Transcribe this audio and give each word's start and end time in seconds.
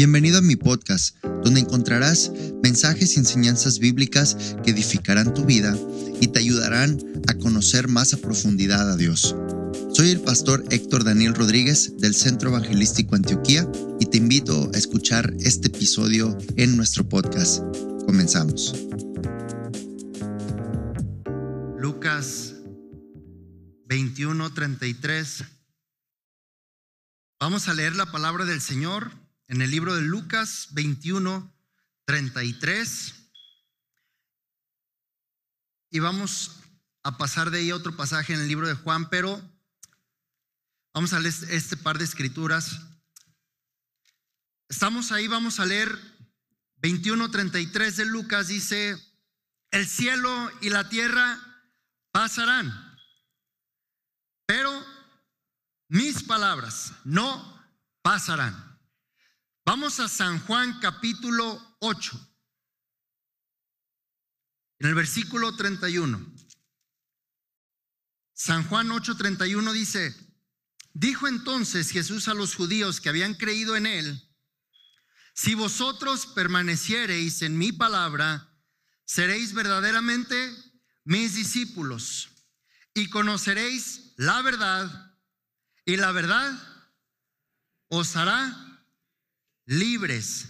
Bienvenido 0.00 0.38
a 0.38 0.40
mi 0.40 0.56
podcast, 0.56 1.22
donde 1.44 1.60
encontrarás 1.60 2.32
mensajes 2.62 3.14
y 3.14 3.18
enseñanzas 3.18 3.80
bíblicas 3.80 4.56
que 4.64 4.70
edificarán 4.70 5.34
tu 5.34 5.44
vida 5.44 5.76
y 6.22 6.28
te 6.28 6.38
ayudarán 6.38 6.96
a 7.28 7.34
conocer 7.34 7.86
más 7.86 8.14
a 8.14 8.16
profundidad 8.16 8.90
a 8.90 8.96
Dios. 8.96 9.36
Soy 9.92 10.08
el 10.08 10.22
pastor 10.22 10.64
Héctor 10.70 11.04
Daniel 11.04 11.34
Rodríguez 11.34 11.98
del 11.98 12.14
Centro 12.14 12.48
Evangelístico 12.48 13.14
Antioquía 13.14 13.70
y 14.00 14.06
te 14.06 14.16
invito 14.16 14.70
a 14.72 14.78
escuchar 14.78 15.34
este 15.40 15.68
episodio 15.68 16.34
en 16.56 16.78
nuestro 16.78 17.06
podcast. 17.06 17.62
Comenzamos. 18.06 18.74
Lucas 21.76 22.54
21:33. 23.86 25.44
Vamos 27.38 27.68
a 27.68 27.74
leer 27.74 27.96
la 27.96 28.10
palabra 28.10 28.46
del 28.46 28.62
Señor 28.62 29.20
en 29.50 29.60
el 29.62 29.70
libro 29.72 29.96
de 29.96 30.02
Lucas 30.02 30.68
21, 30.70 31.52
33. 32.04 33.14
Y 35.90 35.98
vamos 35.98 36.60
a 37.02 37.18
pasar 37.18 37.50
de 37.50 37.58
ahí 37.58 37.70
a 37.70 37.74
otro 37.74 37.96
pasaje 37.96 38.32
en 38.32 38.42
el 38.42 38.46
libro 38.46 38.68
de 38.68 38.74
Juan, 38.74 39.10
pero 39.10 39.42
vamos 40.94 41.12
a 41.12 41.18
leer 41.18 41.34
este 41.50 41.76
par 41.76 41.98
de 41.98 42.04
escrituras. 42.04 42.78
Estamos 44.68 45.10
ahí, 45.10 45.26
vamos 45.26 45.58
a 45.58 45.66
leer 45.66 45.98
21, 46.76 47.28
33 47.32 47.96
de 47.96 48.04
Lucas, 48.04 48.46
dice, 48.46 48.96
el 49.72 49.88
cielo 49.88 50.48
y 50.60 50.70
la 50.70 50.88
tierra 50.88 51.40
pasarán, 52.12 52.96
pero 54.46 54.70
mis 55.88 56.22
palabras 56.22 56.92
no 57.02 57.60
pasarán. 58.00 58.69
Vamos 59.72 60.00
a 60.00 60.08
San 60.08 60.40
Juan 60.40 60.80
capítulo 60.80 61.76
8, 61.78 62.28
en 64.80 64.88
el 64.88 64.96
versículo 64.96 65.54
31. 65.54 66.34
San 68.32 68.64
Juan 68.64 68.88
8:31 68.88 69.72
dice, 69.72 70.12
dijo 70.92 71.28
entonces 71.28 71.92
Jesús 71.92 72.26
a 72.26 72.34
los 72.34 72.56
judíos 72.56 73.00
que 73.00 73.10
habían 73.10 73.34
creído 73.34 73.76
en 73.76 73.86
él, 73.86 74.20
si 75.34 75.54
vosotros 75.54 76.26
permaneciereis 76.26 77.42
en 77.42 77.56
mi 77.56 77.70
palabra, 77.70 78.52
seréis 79.04 79.54
verdaderamente 79.54 80.52
mis 81.04 81.36
discípulos 81.36 82.28
y 82.92 83.08
conoceréis 83.08 84.14
la 84.16 84.42
verdad 84.42 85.14
y 85.84 85.96
la 85.96 86.10
verdad 86.10 86.60
os 87.86 88.16
hará 88.16 88.66
libres. 89.70 90.48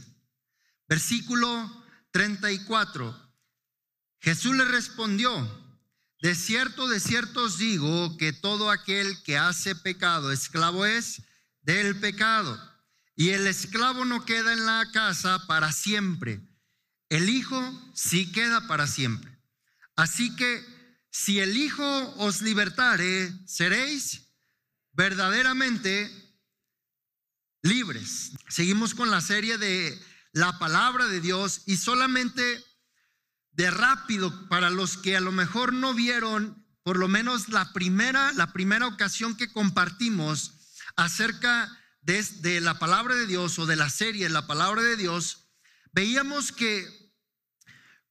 Versículo 0.89 1.85
34. 2.11 3.31
Jesús 4.21 4.57
le 4.57 4.65
respondió, 4.65 5.31
de 6.21 6.35
cierto, 6.35 6.89
de 6.89 7.01
cierto 7.01 7.45
os 7.45 7.59
digo 7.59 8.17
que 8.17 8.33
todo 8.33 8.71
aquel 8.71 9.23
que 9.23 9.39
hace 9.39 9.75
pecado, 9.77 10.33
esclavo 10.33 10.85
es 10.85 11.23
del 11.63 11.99
pecado. 12.01 12.59
Y 13.15 13.31
el 13.31 13.47
esclavo 13.47 14.05
no 14.05 14.25
queda 14.25 14.53
en 14.53 14.65
la 14.65 14.91
casa 14.93 15.47
para 15.47 15.71
siempre. 15.73 16.41
El 17.11 17.29
Hijo 17.29 17.93
sí 17.95 18.33
queda 18.33 18.67
para 18.67 18.87
siempre. 18.87 19.39
Así 19.97 20.35
que 20.37 20.65
si 21.11 21.41
el 21.41 21.57
Hijo 21.57 22.15
os 22.17 22.41
libertare, 22.41 23.33
seréis 23.47 24.23
verdaderamente 24.93 26.11
libres. 27.63 28.33
Seguimos 28.49 28.95
con 28.95 29.11
la 29.11 29.21
serie 29.21 29.59
de 29.59 30.01
la 30.33 30.59
palabra 30.59 31.07
de 31.07 31.21
Dios 31.21 31.63
y 31.67 31.77
solamente 31.77 32.65
de 33.53 33.71
rápido 33.71 34.49
para 34.49 34.71
los 34.71 34.97
que 34.97 35.17
a 35.17 35.21
lo 35.21 35.33
mejor 35.33 35.73
no 35.73 35.95
vieron 35.95 36.65
por 36.83 36.97
lo 36.97 37.09
menos 37.09 37.49
la 37.49 37.73
primera 37.73 38.33
la 38.33 38.53
primera 38.53 38.87
ocasión 38.87 39.37
que 39.37 39.53
compartimos 39.53 40.53
acerca 40.97 41.77
de, 42.03 42.61
la 42.61 42.79
palabra 42.79 43.15
de 43.15 43.27
Dios 43.27 43.59
o 43.59 43.67
de 43.67 43.77
la 43.77 43.91
serie 43.91 44.29
la 44.29 44.47
palabra 44.47 44.83
de 44.83 44.97
Dios, 44.97 45.49
veíamos 45.93 46.53
que 46.53 46.87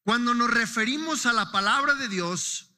cuando 0.03 0.33
nos 0.33 0.49
referimos 0.49 1.25
a 1.25 1.33
la 1.33 1.51
palabra 1.51 1.93
de 1.95 2.07
Dios, 2.07 2.71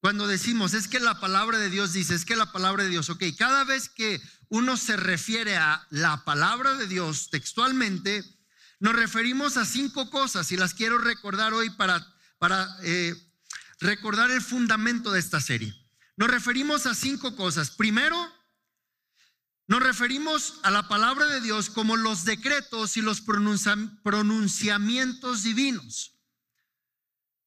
cuando 0.00 0.26
decimos, 0.26 0.74
es 0.74 0.88
que 0.88 1.00
la 1.00 1.20
palabra 1.20 1.58
de 1.58 1.70
Dios 1.70 1.92
dice, 1.92 2.14
es 2.14 2.24
que 2.24 2.36
la 2.36 2.52
palabra 2.52 2.84
de 2.84 2.90
Dios, 2.90 3.08
ok, 3.08 3.22
cada 3.38 3.64
vez 3.64 3.88
que 3.88 4.20
uno 4.52 4.76
se 4.76 4.96
refiere 4.98 5.56
a 5.56 5.86
la 5.88 6.26
palabra 6.26 6.74
de 6.74 6.86
Dios 6.86 7.30
textualmente, 7.30 8.22
nos 8.80 8.94
referimos 8.94 9.56
a 9.56 9.64
cinco 9.64 10.10
cosas 10.10 10.52
y 10.52 10.58
las 10.58 10.74
quiero 10.74 10.98
recordar 10.98 11.54
hoy 11.54 11.70
para, 11.70 12.06
para 12.36 12.68
eh, 12.82 13.14
recordar 13.80 14.30
el 14.30 14.42
fundamento 14.42 15.10
de 15.10 15.20
esta 15.20 15.40
serie. 15.40 15.74
Nos 16.18 16.28
referimos 16.28 16.84
a 16.84 16.94
cinco 16.94 17.34
cosas. 17.34 17.70
Primero, 17.70 18.30
nos 19.68 19.82
referimos 19.82 20.60
a 20.64 20.70
la 20.70 20.86
palabra 20.86 21.24
de 21.28 21.40
Dios 21.40 21.70
como 21.70 21.96
los 21.96 22.26
decretos 22.26 22.98
y 22.98 23.00
los 23.00 23.22
pronunciamientos 23.22 25.44
divinos. 25.44 26.18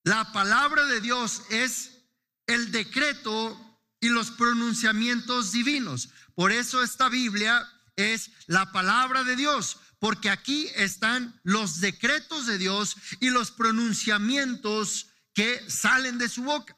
La 0.03 0.33
palabra 0.33 0.87
de 0.87 1.01
Dios 1.01 1.43
es 1.51 1.99
el 2.47 2.71
decreto 2.71 3.61
y 3.99 4.09
los 4.09 4.31
pronunciamientos 4.31 5.51
divinos. 5.51 6.09
Por 6.35 6.51
eso 6.51 6.83
esta 6.83 7.09
Biblia 7.09 7.67
es 7.95 8.29
la 8.47 8.71
palabra 8.71 9.23
de 9.23 9.35
Dios, 9.35 9.77
porque 9.99 10.29
aquí 10.29 10.69
están 10.75 11.39
los 11.43 11.79
decretos 11.79 12.45
de 12.45 12.57
Dios 12.57 12.97
y 13.19 13.29
los 13.29 13.51
pronunciamientos 13.51 15.07
que 15.33 15.69
salen 15.69 16.17
de 16.17 16.29
su 16.29 16.43
boca. 16.43 16.77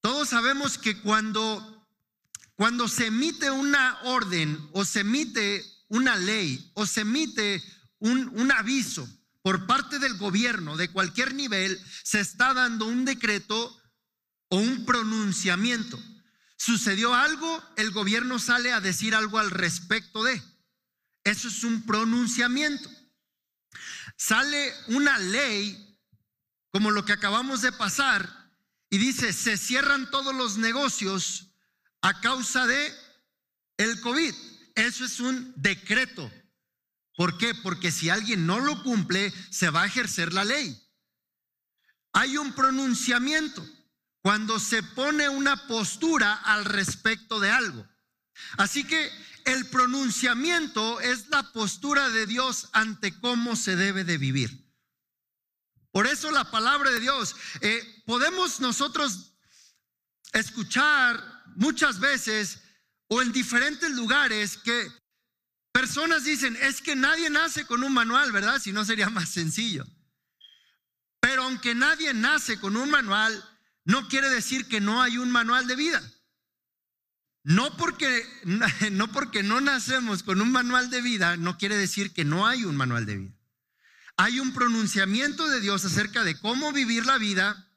Todos 0.00 0.30
sabemos 0.30 0.78
que 0.78 1.00
cuando 1.00 1.70
cuando 2.56 2.86
se 2.86 3.06
emite 3.06 3.50
una 3.50 3.98
orden 4.04 4.68
o 4.72 4.84
se 4.84 5.00
emite 5.00 5.64
una 5.88 6.16
ley 6.16 6.70
o 6.74 6.86
se 6.86 7.00
emite 7.00 7.62
un, 7.98 8.28
un 8.28 8.52
aviso, 8.52 9.08
por 9.42 9.66
parte 9.66 9.98
del 9.98 10.16
gobierno 10.16 10.76
de 10.76 10.88
cualquier 10.88 11.34
nivel 11.34 11.78
se 12.02 12.20
está 12.20 12.54
dando 12.54 12.86
un 12.86 13.04
decreto 13.04 13.76
o 14.48 14.56
un 14.56 14.86
pronunciamiento. 14.86 15.98
Sucedió 16.56 17.14
algo, 17.14 17.62
el 17.76 17.90
gobierno 17.90 18.38
sale 18.38 18.72
a 18.72 18.80
decir 18.80 19.14
algo 19.14 19.38
al 19.38 19.50
respecto 19.50 20.22
de. 20.22 20.42
Eso 21.24 21.48
es 21.48 21.64
un 21.64 21.84
pronunciamiento. 21.84 22.88
Sale 24.16 24.72
una 24.88 25.18
ley 25.18 25.98
como 26.70 26.90
lo 26.90 27.04
que 27.04 27.12
acabamos 27.12 27.62
de 27.62 27.72
pasar 27.72 28.28
y 28.90 28.98
dice, 28.98 29.32
se 29.32 29.56
cierran 29.56 30.10
todos 30.10 30.34
los 30.34 30.56
negocios 30.56 31.54
a 32.00 32.20
causa 32.20 32.66
de 32.66 32.94
el 33.76 34.00
COVID. 34.00 34.34
Eso 34.74 35.04
es 35.04 35.20
un 35.20 35.52
decreto. 35.56 36.30
¿Por 37.16 37.38
qué? 37.38 37.54
Porque 37.54 37.92
si 37.92 38.10
alguien 38.10 38.46
no 38.46 38.60
lo 38.60 38.82
cumple, 38.82 39.32
se 39.50 39.70
va 39.70 39.82
a 39.82 39.86
ejercer 39.86 40.32
la 40.32 40.44
ley. 40.44 40.80
Hay 42.12 42.36
un 42.36 42.52
pronunciamiento 42.52 43.66
cuando 44.24 44.58
se 44.58 44.82
pone 44.82 45.28
una 45.28 45.68
postura 45.68 46.32
al 46.32 46.64
respecto 46.64 47.40
de 47.40 47.50
algo. 47.50 47.86
Así 48.56 48.84
que 48.84 49.12
el 49.44 49.66
pronunciamiento 49.66 50.98
es 51.00 51.28
la 51.28 51.52
postura 51.52 52.08
de 52.08 52.24
Dios 52.24 52.70
ante 52.72 53.20
cómo 53.20 53.54
se 53.54 53.76
debe 53.76 54.02
de 54.02 54.16
vivir. 54.16 54.72
Por 55.92 56.06
eso 56.06 56.30
la 56.30 56.50
palabra 56.50 56.90
de 56.90 57.00
Dios, 57.00 57.36
eh, 57.60 58.02
podemos 58.06 58.60
nosotros 58.60 59.34
escuchar 60.32 61.22
muchas 61.56 62.00
veces 62.00 62.60
o 63.08 63.20
en 63.20 63.30
diferentes 63.30 63.90
lugares 63.90 64.56
que 64.56 64.90
Personas 65.74 66.22
dicen, 66.22 66.56
es 66.62 66.80
que 66.80 66.94
nadie 66.94 67.28
nace 67.30 67.66
con 67.66 67.82
un 67.82 67.92
manual, 67.92 68.30
¿verdad? 68.30 68.60
Si 68.60 68.70
no 68.70 68.84
sería 68.84 69.10
más 69.10 69.28
sencillo. 69.28 69.84
Pero 71.18 71.42
aunque 71.42 71.74
nadie 71.74 72.14
nace 72.14 72.60
con 72.60 72.76
un 72.76 72.88
manual, 72.90 73.42
no 73.84 74.08
quiere 74.08 74.30
decir 74.30 74.66
que 74.66 74.80
no 74.80 75.02
hay 75.02 75.18
un 75.18 75.30
manual 75.30 75.66
de 75.66 75.76
vida. 75.76 76.02
No 77.42 77.76
porque, 77.76 78.26
no 78.90 79.12
porque 79.12 79.42
no 79.42 79.60
nacemos 79.60 80.22
con 80.22 80.40
un 80.40 80.50
manual 80.50 80.90
de 80.90 81.02
vida, 81.02 81.36
no 81.36 81.58
quiere 81.58 81.76
decir 81.76 82.12
que 82.12 82.24
no 82.24 82.46
hay 82.46 82.64
un 82.64 82.76
manual 82.76 83.06
de 83.06 83.16
vida. 83.16 83.34
Hay 84.16 84.40
un 84.40 84.54
pronunciamiento 84.54 85.48
de 85.48 85.60
Dios 85.60 85.84
acerca 85.84 86.24
de 86.24 86.38
cómo 86.38 86.72
vivir 86.72 87.04
la 87.04 87.18
vida, 87.18 87.70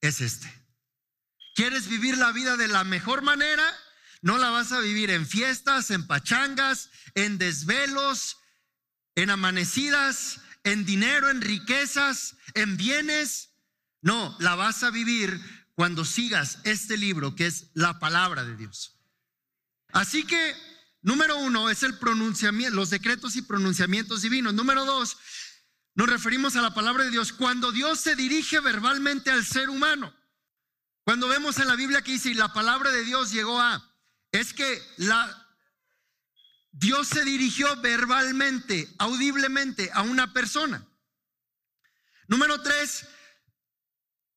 es 0.00 0.20
este. 0.20 0.52
¿Quieres 1.54 1.86
vivir 1.88 2.16
la 2.16 2.32
vida 2.32 2.56
de 2.56 2.66
la 2.66 2.82
mejor 2.82 3.22
manera? 3.22 3.64
No 4.22 4.38
la 4.38 4.50
vas 4.50 4.72
a 4.72 4.80
vivir 4.80 5.10
en 5.10 5.26
fiestas, 5.26 5.90
en 5.90 6.06
pachangas, 6.06 6.90
en 7.14 7.38
desvelos, 7.38 8.38
en 9.14 9.30
amanecidas, 9.30 10.40
en 10.64 10.84
dinero, 10.86 11.28
en 11.28 11.42
riquezas, 11.42 12.36
en 12.54 12.76
bienes. 12.76 13.51
No, 14.02 14.36
la 14.40 14.56
vas 14.56 14.82
a 14.82 14.90
vivir 14.90 15.40
cuando 15.74 16.04
sigas 16.04 16.58
este 16.64 16.96
libro 16.96 17.34
que 17.34 17.46
es 17.46 17.70
la 17.74 17.98
palabra 17.98 18.44
de 18.44 18.56
Dios. 18.56 18.98
Así 19.92 20.24
que 20.24 20.54
número 21.00 21.36
uno 21.38 21.70
es 21.70 21.82
el 21.82 21.98
pronunciamiento, 21.98 22.74
los 22.74 22.90
decretos 22.90 23.36
y 23.36 23.42
pronunciamientos 23.42 24.22
divinos. 24.22 24.54
Número 24.54 24.84
dos, 24.84 25.16
nos 25.94 26.08
referimos 26.08 26.56
a 26.56 26.62
la 26.62 26.74
palabra 26.74 27.04
de 27.04 27.10
Dios 27.10 27.32
cuando 27.32 27.70
Dios 27.70 28.00
se 28.00 28.16
dirige 28.16 28.60
verbalmente 28.60 29.30
al 29.30 29.44
ser 29.44 29.70
humano. 29.70 30.14
Cuando 31.04 31.28
vemos 31.28 31.58
en 31.58 31.68
la 31.68 31.76
Biblia 31.76 32.02
que 32.02 32.12
dice, 32.12 32.30
y 32.30 32.34
la 32.34 32.52
palabra 32.52 32.90
de 32.90 33.04
Dios 33.04 33.32
llegó 33.32 33.60
a, 33.60 33.82
es 34.30 34.52
que 34.52 34.80
Dios 36.70 37.08
se 37.08 37.24
dirigió 37.24 37.76
verbalmente, 37.80 38.92
audiblemente 38.98 39.90
a 39.92 40.02
una 40.02 40.32
persona. 40.32 40.86
Número 42.28 42.62
tres, 42.62 43.06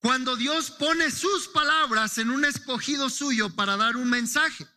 cuando 0.05 0.35
Dios 0.35 0.69
pone 0.69 1.09
sus 1.09 1.47
palabras 1.47 2.19
en 2.19 2.29
un 2.29 2.45
escogido 2.45 3.09
suyo 3.09 3.49
para 3.55 3.75
dar 3.75 3.97
un 3.97 4.07
mensaje. 4.07 4.67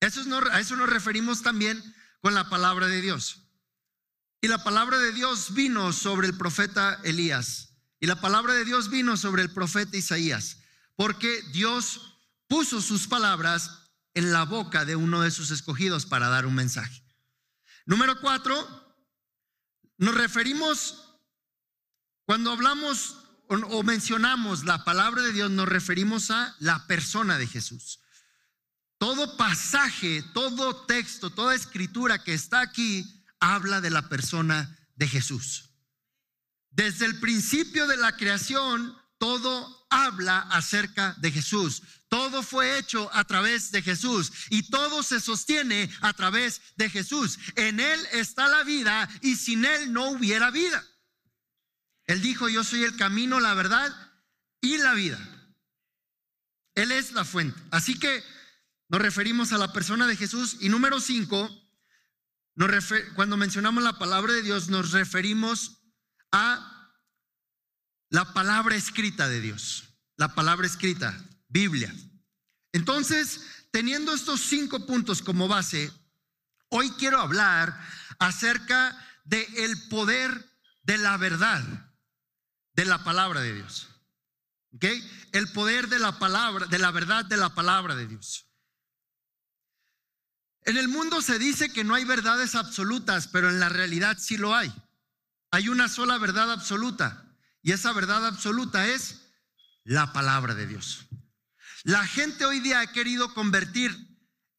Eso 0.00 0.22
a 0.50 0.58
eso 0.58 0.74
nos 0.74 0.88
referimos 0.88 1.42
también 1.42 1.84
con 2.22 2.32
la 2.32 2.48
palabra 2.48 2.86
de 2.86 3.02
Dios. 3.02 3.42
Y 4.40 4.48
la 4.48 4.64
palabra 4.64 4.96
de 4.96 5.12
Dios 5.12 5.52
vino 5.52 5.92
sobre 5.92 6.28
el 6.28 6.38
profeta 6.38 6.98
Elías. 7.04 7.74
Y 8.00 8.06
la 8.06 8.22
palabra 8.22 8.54
de 8.54 8.64
Dios 8.64 8.88
vino 8.88 9.18
sobre 9.18 9.42
el 9.42 9.52
profeta 9.52 9.98
Isaías. 9.98 10.60
Porque 10.96 11.42
Dios 11.52 12.16
puso 12.48 12.80
sus 12.80 13.06
palabras 13.06 13.90
en 14.14 14.32
la 14.32 14.46
boca 14.46 14.86
de 14.86 14.96
uno 14.96 15.20
de 15.20 15.30
sus 15.30 15.50
escogidos 15.50 16.06
para 16.06 16.30
dar 16.30 16.46
un 16.46 16.54
mensaje. 16.54 17.04
Número 17.84 18.18
cuatro, 18.18 18.56
nos 19.98 20.14
referimos, 20.14 21.18
cuando 22.24 22.50
hablamos 22.50 23.18
o, 23.50 23.82
mencionamos 23.82 24.64
la 24.64 24.84
palabra 24.84 25.22
de 25.22 25.32
Dios, 25.32 25.50
nos 25.50 25.68
referimos 25.68 26.30
a 26.30 26.54
la 26.60 26.86
persona 26.86 27.36
de 27.36 27.48
Jesús. 27.48 27.98
Todo 28.96 29.36
pasaje, 29.36 30.22
todo 30.34 30.86
texto, 30.86 31.30
toda 31.30 31.56
escritura 31.56 32.22
que 32.22 32.32
está 32.32 32.60
aquí 32.60 33.24
habla 33.40 33.80
de 33.80 33.90
la 33.90 34.08
persona 34.08 34.78
de 34.94 35.08
Jesús. 35.08 35.70
Desde 36.70 37.06
el 37.06 37.18
principio 37.18 37.88
de 37.88 37.96
la 37.96 38.16
creación, 38.16 38.96
todo 39.18 39.86
habla 39.90 40.40
acerca 40.50 41.16
de 41.18 41.32
Jesús. 41.32 41.82
Todo 42.08 42.44
fue 42.44 42.78
hecho 42.78 43.10
a 43.12 43.24
través 43.24 43.72
de 43.72 43.82
Jesús 43.82 44.30
y 44.50 44.70
todo 44.70 45.02
se 45.02 45.18
sostiene 45.18 45.90
a 46.02 46.12
través 46.12 46.60
de 46.76 46.88
Jesús. 46.88 47.38
En 47.56 47.80
Él 47.80 48.00
está 48.12 48.46
la 48.46 48.62
vida 48.62 49.08
y 49.22 49.34
sin 49.34 49.64
Él 49.64 49.92
no 49.92 50.10
hubiera 50.10 50.50
vida. 50.50 50.84
Él 52.10 52.20
dijo, 52.22 52.48
yo 52.48 52.64
soy 52.64 52.82
el 52.82 52.96
camino, 52.96 53.38
la 53.38 53.54
verdad 53.54 53.94
y 54.60 54.78
la 54.78 54.94
vida. 54.94 55.16
Él 56.74 56.90
es 56.90 57.12
la 57.12 57.24
fuente. 57.24 57.56
Así 57.70 58.00
que 58.00 58.24
nos 58.88 59.00
referimos 59.00 59.52
a 59.52 59.58
la 59.58 59.72
persona 59.72 60.08
de 60.08 60.16
Jesús. 60.16 60.56
Y 60.58 60.70
número 60.70 60.98
cinco, 60.98 61.48
cuando 63.14 63.36
mencionamos 63.36 63.84
la 63.84 63.96
palabra 63.96 64.32
de 64.32 64.42
Dios, 64.42 64.68
nos 64.68 64.90
referimos 64.90 65.84
a 66.32 66.92
la 68.08 68.34
palabra 68.34 68.74
escrita 68.74 69.28
de 69.28 69.40
Dios. 69.40 69.84
La 70.16 70.34
palabra 70.34 70.66
escrita, 70.66 71.16
Biblia. 71.46 71.94
Entonces, 72.72 73.68
teniendo 73.70 74.12
estos 74.12 74.40
cinco 74.40 74.84
puntos 74.84 75.22
como 75.22 75.46
base, 75.46 75.92
hoy 76.70 76.90
quiero 76.98 77.20
hablar 77.20 77.80
acerca 78.18 78.98
del 79.22 79.46
el 79.58 79.88
poder 79.88 80.58
de 80.82 80.98
la 80.98 81.16
verdad 81.16 81.86
de 82.74 82.84
la 82.84 83.02
palabra 83.04 83.40
de 83.40 83.54
Dios. 83.54 83.88
¿Ok? 84.74 84.84
El 85.32 85.50
poder 85.52 85.88
de 85.88 85.98
la 85.98 86.18
palabra, 86.18 86.66
de 86.66 86.78
la 86.78 86.90
verdad 86.90 87.24
de 87.24 87.36
la 87.36 87.54
palabra 87.54 87.96
de 87.96 88.06
Dios. 88.06 88.46
En 90.62 90.76
el 90.76 90.88
mundo 90.88 91.22
se 91.22 91.38
dice 91.38 91.72
que 91.72 91.84
no 91.84 91.94
hay 91.94 92.04
verdades 92.04 92.54
absolutas, 92.54 93.28
pero 93.28 93.48
en 93.48 93.60
la 93.60 93.68
realidad 93.68 94.18
sí 94.20 94.36
lo 94.36 94.54
hay. 94.54 94.72
Hay 95.50 95.68
una 95.68 95.88
sola 95.88 96.18
verdad 96.18 96.52
absoluta 96.52 97.26
y 97.62 97.72
esa 97.72 97.92
verdad 97.92 98.26
absoluta 98.26 98.86
es 98.86 99.32
la 99.84 100.12
palabra 100.12 100.54
de 100.54 100.66
Dios. 100.66 101.06
La 101.84 102.06
gente 102.06 102.44
hoy 102.44 102.60
día 102.60 102.80
ha 102.80 102.92
querido 102.92 103.32
convertir 103.34 103.96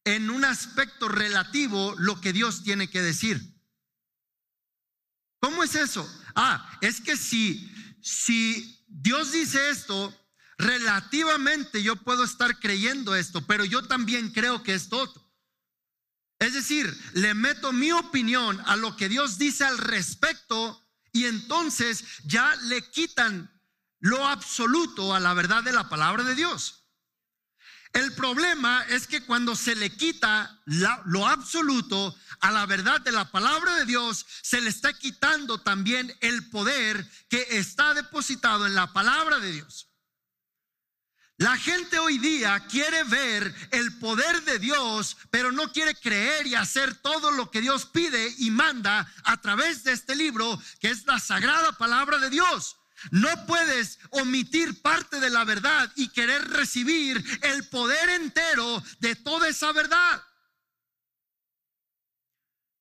en 0.04 0.30
un 0.30 0.44
aspecto 0.44 1.08
relativo 1.08 1.94
lo 1.98 2.20
que 2.20 2.32
Dios 2.32 2.64
tiene 2.64 2.90
que 2.90 3.00
decir. 3.00 3.40
¿Cómo 5.38 5.62
es 5.62 5.74
eso? 5.74 6.08
Ah, 6.34 6.78
es 6.80 7.00
que 7.00 7.16
si 7.16 7.71
si 8.02 8.84
Dios 8.88 9.32
dice 9.32 9.70
esto, 9.70 10.14
relativamente 10.58 11.82
yo 11.82 11.96
puedo 11.96 12.24
estar 12.24 12.58
creyendo 12.58 13.14
esto, 13.14 13.46
pero 13.46 13.64
yo 13.64 13.86
también 13.86 14.30
creo 14.30 14.62
que 14.62 14.74
es 14.74 14.88
todo. 14.88 15.32
Es 16.38 16.54
decir, 16.54 16.92
le 17.14 17.34
meto 17.34 17.72
mi 17.72 17.92
opinión 17.92 18.60
a 18.66 18.76
lo 18.76 18.96
que 18.96 19.08
Dios 19.08 19.38
dice 19.38 19.64
al 19.64 19.78
respecto 19.78 20.84
y 21.12 21.26
entonces 21.26 22.04
ya 22.24 22.56
le 22.64 22.82
quitan 22.90 23.48
lo 24.00 24.26
absoluto 24.26 25.14
a 25.14 25.20
la 25.20 25.34
verdad 25.34 25.62
de 25.62 25.72
la 25.72 25.88
palabra 25.88 26.24
de 26.24 26.34
Dios. 26.34 26.81
El 27.92 28.14
problema 28.14 28.84
es 28.88 29.06
que 29.06 29.22
cuando 29.22 29.54
se 29.54 29.74
le 29.74 29.94
quita 29.94 30.62
lo 30.64 31.26
absoluto 31.26 32.16
a 32.40 32.50
la 32.50 32.64
verdad 32.64 33.02
de 33.02 33.12
la 33.12 33.30
palabra 33.30 33.76
de 33.76 33.84
Dios, 33.84 34.24
se 34.42 34.62
le 34.62 34.70
está 34.70 34.94
quitando 34.94 35.60
también 35.60 36.14
el 36.20 36.48
poder 36.48 37.06
que 37.28 37.46
está 37.50 37.92
depositado 37.92 38.66
en 38.66 38.74
la 38.74 38.92
palabra 38.92 39.40
de 39.40 39.52
Dios. 39.52 39.88
La 41.36 41.56
gente 41.56 41.98
hoy 41.98 42.18
día 42.18 42.66
quiere 42.70 43.04
ver 43.04 43.54
el 43.72 43.98
poder 43.98 44.42
de 44.44 44.58
Dios, 44.58 45.16
pero 45.30 45.50
no 45.50 45.72
quiere 45.72 45.94
creer 45.94 46.46
y 46.46 46.54
hacer 46.54 46.94
todo 46.94 47.30
lo 47.30 47.50
que 47.50 47.60
Dios 47.60 47.84
pide 47.86 48.32
y 48.38 48.50
manda 48.50 49.12
a 49.24 49.40
través 49.40 49.82
de 49.84 49.92
este 49.92 50.14
libro, 50.14 50.58
que 50.80 50.88
es 50.88 51.04
la 51.04 51.18
sagrada 51.18 51.72
palabra 51.72 52.18
de 52.18 52.30
Dios. 52.30 52.76
No 53.10 53.28
puedes 53.46 53.98
omitir 54.10 54.80
parte 54.82 55.20
de 55.20 55.30
la 55.30 55.44
verdad 55.44 55.90
y 55.96 56.08
querer 56.08 56.42
recibir 56.50 57.22
el 57.42 57.68
poder 57.68 58.08
entero 58.10 58.82
de 59.00 59.16
toda 59.16 59.48
esa 59.48 59.72
verdad. 59.72 60.22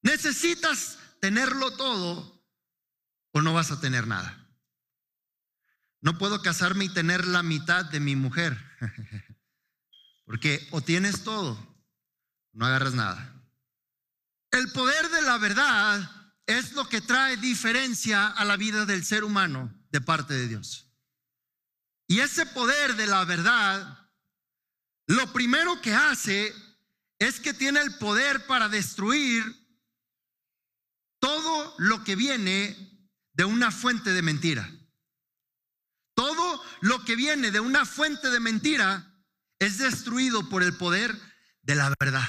Necesitas 0.03 0.97
tenerlo 1.19 1.75
todo 1.75 2.44
o 3.31 3.41
no 3.41 3.53
vas 3.53 3.71
a 3.71 3.79
tener 3.79 4.07
nada. 4.07 4.38
No 6.01 6.18
puedo 6.18 6.41
casarme 6.41 6.85
y 6.85 6.94
tener 6.94 7.27
la 7.27 7.44
mitad 7.44 7.85
de 7.85 8.00
mi 8.00 8.15
mujer. 8.15 8.57
Porque 10.25 10.67
o 10.71 10.81
tienes 10.81 11.24
todo, 11.24 11.59
no 12.53 12.65
agarras 12.65 12.94
nada. 12.94 13.33
El 14.51 14.71
poder 14.71 15.09
de 15.09 15.21
la 15.21 15.38
verdad 15.38 16.10
es 16.46 16.74
lo 16.74 16.88
que 16.89 17.01
trae 17.01 17.38
diferencia 17.38 18.27
a 18.27 18.43
la 18.46 18.57
vida 18.57 18.86
del 18.86 19.05
ser 19.05 19.24
humano 19.24 19.80
de 19.91 20.01
parte 20.01 20.33
de 20.33 20.48
Dios. 20.48 20.88
Y 22.07 22.19
ese 22.19 22.45
poder 22.45 22.95
de 22.95 23.07
la 23.07 23.24
verdad, 23.25 24.10
lo 25.07 25.31
primero 25.31 25.81
que 25.81 25.93
hace 25.93 26.53
es 27.19 27.39
que 27.39 27.53
tiene 27.53 27.81
el 27.81 27.98
poder 27.98 28.45
para 28.48 28.67
destruir 28.67 29.43
todo 31.19 31.75
lo 31.77 32.03
que 32.03 32.15
viene 32.15 33.10
de 33.33 33.45
una 33.45 33.71
fuente 33.71 34.12
de 34.12 34.21
mentira. 34.21 34.69
Todo 36.15 36.63
lo 36.81 37.03
que 37.05 37.15
viene 37.15 37.51
de 37.51 37.60
una 37.60 37.86
fuente 37.86 38.29
de 38.29 38.39
mentira 38.39 39.07
es 39.60 39.77
destruido 39.77 40.50
por 40.50 40.63
el 40.63 40.75
poder 40.75 41.15
de 41.62 41.75
la 41.75 41.93
verdad. 42.00 42.27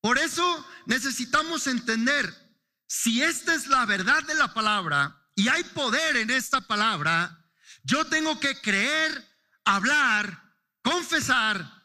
Por 0.00 0.18
eso 0.18 0.66
necesitamos 0.86 1.66
entender 1.66 2.45
si 2.86 3.22
esta 3.22 3.54
es 3.54 3.66
la 3.66 3.84
verdad 3.86 4.22
de 4.24 4.34
la 4.34 4.52
palabra 4.54 5.16
y 5.34 5.48
hay 5.48 5.64
poder 5.64 6.16
en 6.16 6.30
esta 6.30 6.60
palabra, 6.60 7.44
yo 7.82 8.06
tengo 8.06 8.38
que 8.40 8.60
creer, 8.60 9.24
hablar, 9.64 10.54
confesar, 10.82 11.76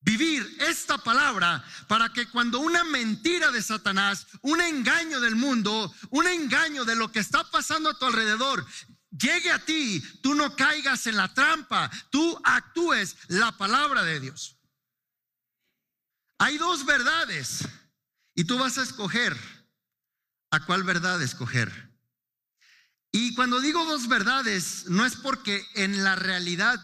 vivir 0.00 0.56
esta 0.60 0.98
palabra 0.98 1.64
para 1.88 2.12
que 2.12 2.28
cuando 2.28 2.60
una 2.60 2.84
mentira 2.84 3.50
de 3.50 3.60
Satanás, 3.60 4.26
un 4.42 4.60
engaño 4.60 5.20
del 5.20 5.34
mundo, 5.34 5.92
un 6.10 6.28
engaño 6.28 6.84
de 6.84 6.94
lo 6.94 7.10
que 7.10 7.18
está 7.18 7.42
pasando 7.50 7.90
a 7.90 7.98
tu 7.98 8.06
alrededor, 8.06 8.64
llegue 9.10 9.50
a 9.50 9.64
ti, 9.64 10.00
tú 10.22 10.34
no 10.34 10.54
caigas 10.54 11.06
en 11.08 11.16
la 11.16 11.32
trampa, 11.34 11.90
tú 12.10 12.40
actúes 12.44 13.16
la 13.28 13.56
palabra 13.56 14.04
de 14.04 14.20
Dios. 14.20 14.56
Hay 16.38 16.58
dos 16.58 16.84
verdades 16.84 17.66
y 18.34 18.44
tú 18.44 18.58
vas 18.58 18.78
a 18.78 18.82
escoger 18.82 19.55
a 20.50 20.64
cuál 20.64 20.82
verdad 20.84 21.20
escoger. 21.22 21.86
Y 23.12 23.34
cuando 23.34 23.60
digo 23.60 23.84
dos 23.84 24.08
verdades, 24.08 24.86
no 24.88 25.06
es 25.06 25.16
porque 25.16 25.64
en 25.74 26.04
la 26.04 26.16
realidad 26.16 26.78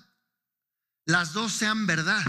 las 1.04 1.32
dos 1.32 1.52
sean 1.52 1.86
verdad, 1.86 2.24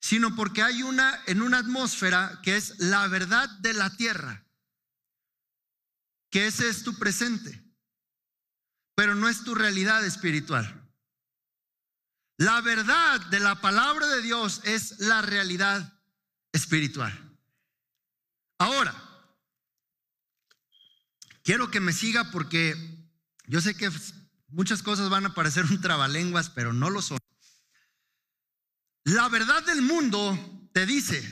sino 0.00 0.34
porque 0.34 0.62
hay 0.62 0.82
una 0.82 1.20
en 1.26 1.42
una 1.42 1.58
atmósfera 1.58 2.40
que 2.42 2.56
es 2.56 2.78
la 2.78 3.06
verdad 3.08 3.48
de 3.60 3.74
la 3.74 3.94
tierra, 3.96 4.46
que 6.30 6.46
ese 6.46 6.68
es 6.68 6.84
tu 6.84 6.98
presente, 6.98 7.62
pero 8.94 9.14
no 9.14 9.28
es 9.28 9.44
tu 9.44 9.54
realidad 9.54 10.04
espiritual. 10.04 10.84
La 12.36 12.60
verdad 12.60 13.20
de 13.26 13.40
la 13.40 13.60
palabra 13.60 14.08
de 14.08 14.22
Dios 14.22 14.60
es 14.64 15.00
la 15.00 15.22
realidad 15.22 16.00
espiritual. 16.52 17.12
Ahora, 18.58 18.94
quiero 21.44 21.70
que 21.70 21.80
me 21.80 21.92
siga 21.92 22.32
porque 22.32 22.74
yo 23.46 23.60
sé 23.60 23.76
que 23.76 23.90
muchas 24.48 24.82
cosas 24.82 25.10
van 25.10 25.26
a 25.26 25.34
parecer 25.34 25.64
un 25.66 25.80
trabalenguas, 25.80 26.50
pero 26.50 26.72
no 26.72 26.90
lo 26.90 27.02
son. 27.02 27.18
La 29.04 29.28
verdad 29.28 29.62
del 29.64 29.82
mundo 29.82 30.68
te 30.72 30.86
dice 30.86 31.22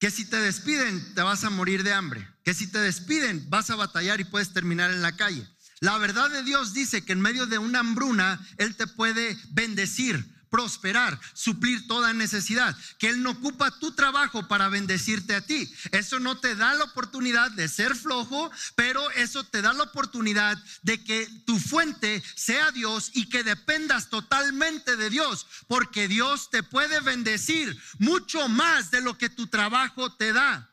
que 0.00 0.10
si 0.10 0.28
te 0.28 0.40
despiden 0.40 1.14
te 1.14 1.22
vas 1.22 1.44
a 1.44 1.50
morir 1.50 1.84
de 1.84 1.92
hambre, 1.92 2.26
que 2.42 2.54
si 2.54 2.66
te 2.66 2.78
despiden 2.78 3.48
vas 3.50 3.70
a 3.70 3.76
batallar 3.76 4.20
y 4.20 4.24
puedes 4.24 4.52
terminar 4.52 4.90
en 4.90 5.02
la 5.02 5.14
calle. 5.16 5.46
La 5.80 5.98
verdad 5.98 6.30
de 6.30 6.42
Dios 6.42 6.72
dice 6.72 7.04
que 7.04 7.12
en 7.12 7.20
medio 7.20 7.46
de 7.46 7.58
una 7.58 7.80
hambruna 7.80 8.44
Él 8.56 8.74
te 8.76 8.86
puede 8.86 9.36
bendecir, 9.50 10.33
prosperar, 10.54 11.18
suplir 11.32 11.84
toda 11.88 12.12
necesidad, 12.12 12.76
que 13.00 13.08
Él 13.08 13.24
no 13.24 13.30
ocupa 13.30 13.76
tu 13.80 13.90
trabajo 13.90 14.46
para 14.46 14.68
bendecirte 14.68 15.34
a 15.34 15.44
ti. 15.44 15.68
Eso 15.90 16.20
no 16.20 16.38
te 16.38 16.54
da 16.54 16.74
la 16.74 16.84
oportunidad 16.84 17.50
de 17.50 17.68
ser 17.68 17.96
flojo, 17.96 18.52
pero 18.76 19.10
eso 19.10 19.42
te 19.42 19.62
da 19.62 19.72
la 19.72 19.82
oportunidad 19.82 20.56
de 20.82 21.02
que 21.02 21.26
tu 21.44 21.58
fuente 21.58 22.22
sea 22.36 22.70
Dios 22.70 23.10
y 23.14 23.28
que 23.28 23.42
dependas 23.42 24.10
totalmente 24.10 24.94
de 24.94 25.10
Dios, 25.10 25.44
porque 25.66 26.06
Dios 26.06 26.50
te 26.50 26.62
puede 26.62 27.00
bendecir 27.00 27.76
mucho 27.98 28.48
más 28.48 28.92
de 28.92 29.00
lo 29.00 29.18
que 29.18 29.30
tu 29.30 29.48
trabajo 29.48 30.14
te 30.14 30.32
da. 30.32 30.70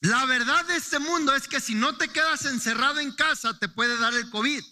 La 0.00 0.24
verdad 0.24 0.64
de 0.64 0.74
este 0.74 0.98
mundo 0.98 1.36
es 1.36 1.46
que 1.46 1.60
si 1.60 1.76
no 1.76 1.96
te 1.96 2.08
quedas 2.08 2.46
encerrado 2.46 2.98
en 2.98 3.12
casa, 3.12 3.56
te 3.60 3.68
puede 3.68 3.96
dar 3.96 4.12
el 4.14 4.28
COVID. 4.30 4.64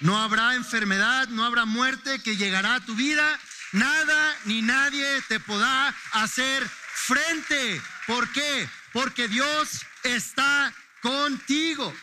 No 0.00 0.18
habrá 0.18 0.54
enfermedad, 0.54 1.28
no 1.28 1.44
habrá 1.44 1.64
muerte 1.64 2.18
que 2.20 2.36
llegará 2.36 2.76
a 2.76 2.84
tu 2.84 2.94
vida. 2.94 3.38
Nada 3.72 4.36
ni 4.44 4.62
nadie 4.62 5.06
te 5.28 5.40
podrá 5.40 5.94
hacer 6.12 6.68
frente. 6.68 7.80
¿Por 8.06 8.30
qué? 8.32 8.68
Porque 8.92 9.28
Dios 9.28 9.82
está 10.02 10.74
contigo. 11.00 11.94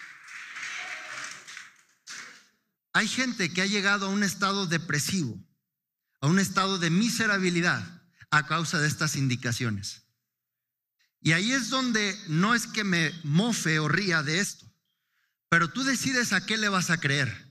Hay 2.94 3.08
gente 3.08 3.54
que 3.54 3.62
ha 3.62 3.66
llegado 3.66 4.08
a 4.08 4.10
un 4.10 4.24
estado 4.24 4.66
depresivo, 4.66 5.38
a 6.22 6.28
un 6.28 6.40
estado 6.40 6.80
de 6.80 6.90
miserabilidad 6.90 7.84
a 8.32 8.46
causa 8.48 8.80
de 8.80 8.88
estas 8.88 9.16
indicaciones. 9.16 10.04
Y 11.22 11.34
ahí 11.34 11.52
es 11.52 11.70
donde 11.70 12.18
no 12.28 12.56
es 12.56 12.66
que 12.66 12.84
me 12.84 13.14
mofe 13.24 13.80
o 13.80 13.88
ría 13.88 14.24
de 14.24 14.40
esto, 14.40 14.66
pero 15.50 15.70
tú 15.70 15.84
decides 15.84 16.32
a 16.32 16.46
qué 16.46 16.58
le 16.58 16.70
vas 16.70 16.90
a 16.90 17.00
creer 17.00 17.49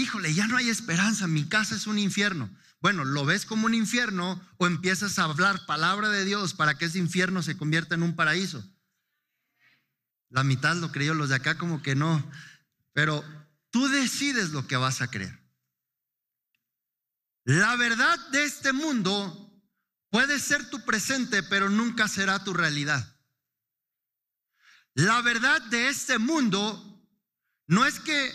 híjole, 0.00 0.34
ya 0.34 0.46
no 0.46 0.56
hay 0.56 0.68
esperanza, 0.68 1.26
mi 1.26 1.48
casa 1.48 1.74
es 1.74 1.86
un 1.86 1.98
infierno. 1.98 2.50
Bueno, 2.80 3.04
¿lo 3.04 3.24
ves 3.24 3.44
como 3.44 3.66
un 3.66 3.74
infierno 3.74 4.40
o 4.56 4.66
empiezas 4.66 5.18
a 5.18 5.24
hablar 5.24 5.66
palabra 5.66 6.08
de 6.08 6.24
Dios 6.24 6.54
para 6.54 6.78
que 6.78 6.86
ese 6.86 6.98
infierno 6.98 7.42
se 7.42 7.56
convierta 7.56 7.94
en 7.94 8.02
un 8.02 8.16
paraíso? 8.16 8.64
La 10.30 10.44
mitad 10.44 10.76
lo 10.76 10.90
creyó, 10.90 11.12
los 11.12 11.28
de 11.28 11.34
acá 11.34 11.58
como 11.58 11.82
que 11.82 11.94
no. 11.94 12.24
Pero 12.92 13.22
tú 13.70 13.88
decides 13.88 14.50
lo 14.50 14.66
que 14.66 14.76
vas 14.76 15.02
a 15.02 15.10
creer. 15.10 15.38
La 17.44 17.76
verdad 17.76 18.18
de 18.30 18.44
este 18.44 18.72
mundo 18.72 19.52
puede 20.08 20.38
ser 20.38 20.70
tu 20.70 20.84
presente, 20.84 21.42
pero 21.42 21.68
nunca 21.68 22.08
será 22.08 22.42
tu 22.44 22.54
realidad. 22.54 23.16
La 24.94 25.20
verdad 25.20 25.60
de 25.62 25.88
este 25.88 26.18
mundo 26.18 26.86
no 27.66 27.86
es 27.86 28.00
que 28.00 28.32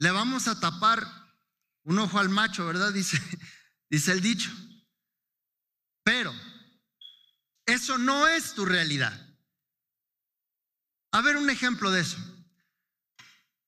le 0.00 0.10
vamos 0.10 0.48
a 0.48 0.58
tapar 0.58 1.06
un 1.84 1.98
ojo 1.98 2.18
al 2.18 2.30
macho, 2.30 2.66
¿verdad? 2.66 2.92
Dice, 2.92 3.20
dice 3.88 4.12
el 4.12 4.20
dicho. 4.20 4.50
Pero 6.02 6.34
eso 7.66 7.98
no 7.98 8.26
es 8.26 8.54
tu 8.54 8.64
realidad. 8.64 9.14
A 11.12 11.20
ver 11.20 11.36
un 11.36 11.50
ejemplo 11.50 11.90
de 11.90 12.00
eso. 12.00 12.16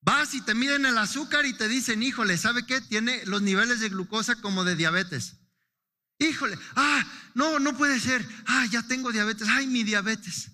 Vas 0.01 0.35
y 0.35 0.41
te 0.41 0.55
miden 0.55 0.87
el 0.87 0.99
azúcar 0.99 1.45
y 1.45 1.53
te 1.53 1.69
dicen, 1.69 2.03
híjole, 2.03 2.37
¿sabe 2.37 2.67
qué? 2.67 2.81
Tiene 2.81 3.25
los 3.27 3.43
niveles 3.43 3.81
de 3.81 3.91
glucosa 3.91 4.41
como 4.41 4.65
de 4.65 4.75
diabetes. 4.75 5.37
Híjole, 6.19 6.59
ah, 6.77 7.05
no, 7.35 7.59
no 7.59 7.77
puede 7.77 8.01
ser. 8.01 8.27
Ah, 8.47 8.67
ya 8.71 8.83
tengo 8.87 9.13
diabetes. 9.13 9.49
Ay, 9.49 9.67
mi 9.67 9.85
diabetes. 9.85 10.51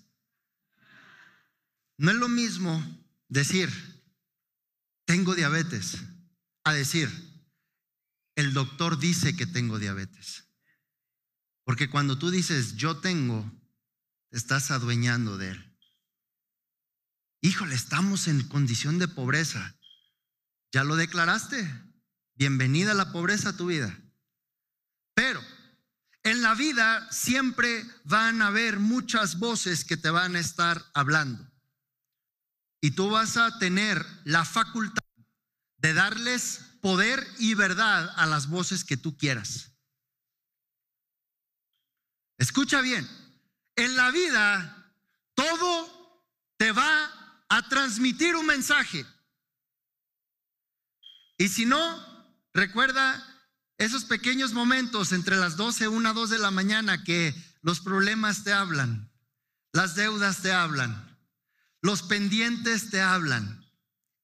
No 1.97 2.11
es 2.11 2.17
lo 2.17 2.27
mismo 2.27 2.83
decir, 3.27 3.69
tengo 5.09 5.33
diabetes, 5.33 5.97
a 6.63 6.71
decir, 6.71 7.09
el 8.35 8.53
doctor 8.53 8.99
dice 8.99 9.35
que 9.35 9.47
tengo 9.47 9.79
diabetes. 9.79 10.45
Porque 11.63 11.89
cuando 11.89 12.19
tú 12.19 12.29
dices, 12.29 12.75
yo 12.75 12.97
tengo, 12.97 13.51
te 14.29 14.37
estás 14.37 14.69
adueñando 14.69 15.39
de 15.39 15.49
él. 15.49 15.77
Híjole, 17.41 17.73
estamos 17.73 18.27
en 18.27 18.47
condición 18.49 18.99
de 18.99 19.07
pobreza. 19.07 19.75
¿Ya 20.71 20.83
lo 20.83 20.95
declaraste? 20.95 21.67
Bienvenida 22.35 22.91
a 22.91 22.93
la 22.93 23.11
pobreza 23.11 23.49
a 23.49 23.57
tu 23.57 23.65
vida. 23.65 23.99
Pero 25.15 25.41
en 26.21 26.43
la 26.43 26.53
vida 26.53 27.11
siempre 27.11 27.83
van 28.03 28.43
a 28.43 28.47
haber 28.49 28.77
muchas 28.77 29.39
voces 29.39 29.85
que 29.85 29.97
te 29.97 30.11
van 30.11 30.35
a 30.35 30.39
estar 30.39 30.85
hablando. 30.93 31.48
Y 32.81 32.91
tú 32.91 33.09
vas 33.09 33.37
a 33.37 33.59
tener 33.59 34.05
la 34.23 34.45
facultad 34.45 35.03
de 35.77 35.93
darles 35.93 36.61
poder 36.81 37.25
y 37.39 37.53
verdad 37.53 38.13
a 38.15 38.25
las 38.25 38.47
voces 38.47 38.83
que 38.83 38.97
tú 38.97 39.17
quieras. 39.17 39.71
Escucha 42.37 42.81
bien, 42.81 43.07
en 43.75 43.95
la 43.97 44.11
vida 44.11 44.93
todo 45.33 46.25
te 46.57 46.71
va 46.71 47.11
a 47.49 47.67
transmitir 47.67 48.35
un 48.35 48.45
mensaje. 48.45 49.05
Y 51.37 51.47
si 51.47 51.65
no, 51.65 52.05
recuerda 52.53 53.25
esos 53.77 54.03
pequeños 54.03 54.51
momentos 54.53 55.13
entre 55.13 55.37
las 55.37 55.55
12, 55.55 55.87
1, 55.87 56.13
2 56.13 56.29
de 56.29 56.39
la 56.39 56.51
mañana 56.51 57.03
que 57.03 57.33
los 57.61 57.79
problemas 57.79 58.43
te 58.43 58.53
hablan, 58.53 59.09
las 59.71 59.95
deudas 59.95 60.41
te 60.41 60.51
hablan, 60.51 61.08
los 61.81 62.03
pendientes 62.03 62.89
te 62.89 63.01
hablan. 63.01 63.57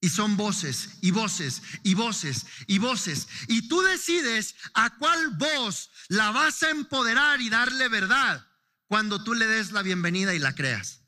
Y 0.01 0.09
son 0.09 0.37
voces 0.37 0.99
y 1.01 1.09
voces 1.09 1.63
y 1.83 1.95
voces 1.95 2.45
y 2.67 2.77
voces. 2.77 3.27
Y 3.47 3.67
tú 3.67 3.81
decides 3.81 4.55
a 4.75 4.95
cuál 4.97 5.29
voz 5.31 5.89
la 6.09 6.29
vas 6.29 6.61
a 6.61 6.69
empoderar 6.69 7.41
y 7.41 7.49
darle 7.49 7.87
verdad 7.87 8.45
cuando 8.87 9.23
tú 9.23 9.33
le 9.33 9.47
des 9.47 9.71
la 9.71 9.81
bienvenida 9.81 10.35
y 10.35 10.39
la 10.39 10.53
creas. 10.53 11.01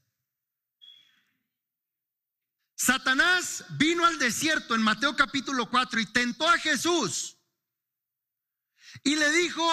Satanás 2.75 3.65
vino 3.71 4.05
al 4.05 4.17
desierto 4.19 4.73
en 4.73 4.81
Mateo 4.81 5.15
capítulo 5.15 5.69
4 5.69 5.99
y 5.99 6.05
tentó 6.07 6.47
a 6.47 6.57
Jesús. 6.57 7.37
Y 9.03 9.15
le 9.15 9.31
dijo, 9.31 9.65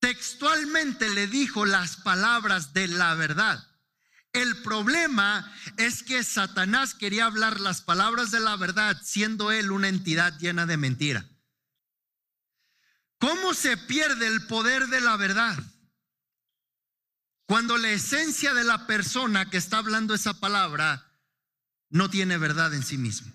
textualmente 0.00 1.08
le 1.10 1.26
dijo 1.26 1.66
las 1.66 1.96
palabras 1.96 2.72
de 2.72 2.88
la 2.88 3.14
verdad. 3.14 3.73
El 4.34 4.62
problema 4.62 5.50
es 5.76 6.02
que 6.02 6.24
Satanás 6.24 6.92
quería 6.92 7.26
hablar 7.26 7.60
las 7.60 7.80
palabras 7.80 8.32
de 8.32 8.40
la 8.40 8.56
verdad 8.56 9.00
siendo 9.02 9.52
él 9.52 9.70
una 9.70 9.88
entidad 9.88 10.36
llena 10.40 10.66
de 10.66 10.76
mentira. 10.76 11.24
¿Cómo 13.18 13.54
se 13.54 13.76
pierde 13.76 14.26
el 14.26 14.46
poder 14.48 14.88
de 14.88 15.00
la 15.00 15.16
verdad? 15.16 15.56
Cuando 17.46 17.78
la 17.78 17.90
esencia 17.90 18.54
de 18.54 18.64
la 18.64 18.88
persona 18.88 19.48
que 19.50 19.56
está 19.56 19.78
hablando 19.78 20.14
esa 20.14 20.40
palabra 20.40 21.12
no 21.90 22.10
tiene 22.10 22.36
verdad 22.36 22.74
en 22.74 22.82
sí 22.82 22.98
mismo. 22.98 23.32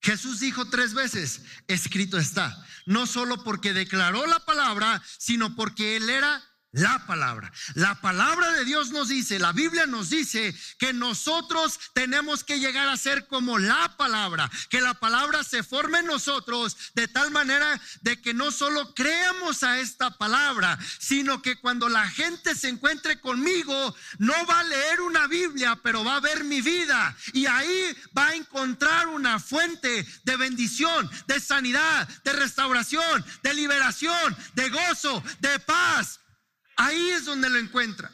Jesús 0.00 0.40
dijo 0.40 0.64
tres 0.70 0.94
veces, 0.94 1.42
escrito 1.68 2.16
está, 2.16 2.66
no 2.86 3.06
solo 3.06 3.44
porque 3.44 3.74
declaró 3.74 4.26
la 4.26 4.40
palabra, 4.46 5.02
sino 5.18 5.54
porque 5.54 5.96
él 5.96 6.08
era 6.08 6.42
la 6.72 7.06
palabra. 7.06 7.52
La 7.74 8.00
palabra 8.00 8.50
de 8.52 8.64
Dios 8.64 8.90
nos 8.90 9.08
dice, 9.08 9.38
la 9.38 9.52
Biblia 9.52 9.86
nos 9.86 10.08
dice 10.08 10.54
que 10.78 10.94
nosotros 10.94 11.78
tenemos 11.92 12.44
que 12.44 12.60
llegar 12.60 12.88
a 12.88 12.96
ser 12.96 13.26
como 13.26 13.58
la 13.58 13.94
palabra, 13.98 14.50
que 14.70 14.80
la 14.80 14.94
palabra 14.94 15.44
se 15.44 15.62
forme 15.62 15.98
en 15.98 16.06
nosotros 16.06 16.76
de 16.94 17.08
tal 17.08 17.30
manera 17.30 17.78
de 18.00 18.20
que 18.22 18.32
no 18.32 18.50
solo 18.50 18.94
creamos 18.94 19.62
a 19.62 19.80
esta 19.80 20.16
palabra, 20.16 20.78
sino 20.98 21.42
que 21.42 21.56
cuando 21.56 21.90
la 21.90 22.08
gente 22.08 22.54
se 22.54 22.70
encuentre 22.70 23.20
conmigo, 23.20 23.94
no 24.18 24.34
va 24.46 24.60
a 24.60 24.64
leer 24.64 25.02
una 25.02 25.26
Biblia, 25.26 25.78
pero 25.82 26.02
va 26.02 26.16
a 26.16 26.20
ver 26.20 26.42
mi 26.44 26.62
vida 26.62 27.14
y 27.34 27.44
ahí 27.44 27.94
va 28.16 28.28
a 28.28 28.34
encontrar 28.34 29.08
una 29.08 29.38
fuente 29.38 30.06
de 30.24 30.36
bendición, 30.38 31.10
de 31.26 31.38
sanidad, 31.38 32.08
de 32.24 32.32
restauración, 32.32 33.24
de 33.42 33.52
liberación, 33.52 34.36
de 34.54 34.70
gozo, 34.70 35.22
de 35.40 35.58
paz 35.60 36.21
Ahí 36.82 37.10
es 37.10 37.26
donde 37.26 37.48
lo 37.48 37.60
encuentra. 37.60 38.10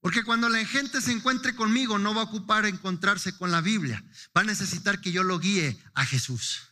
Porque 0.00 0.24
cuando 0.24 0.48
la 0.48 0.64
gente 0.64 1.02
se 1.02 1.12
encuentre 1.12 1.54
conmigo, 1.54 1.98
no 1.98 2.14
va 2.14 2.22
a 2.22 2.24
ocupar 2.24 2.64
encontrarse 2.64 3.36
con 3.36 3.50
la 3.50 3.60
Biblia. 3.60 4.02
Va 4.34 4.40
a 4.40 4.44
necesitar 4.44 5.02
que 5.02 5.12
yo 5.12 5.22
lo 5.22 5.38
guíe 5.38 5.78
a 5.92 6.06
Jesús. 6.06 6.62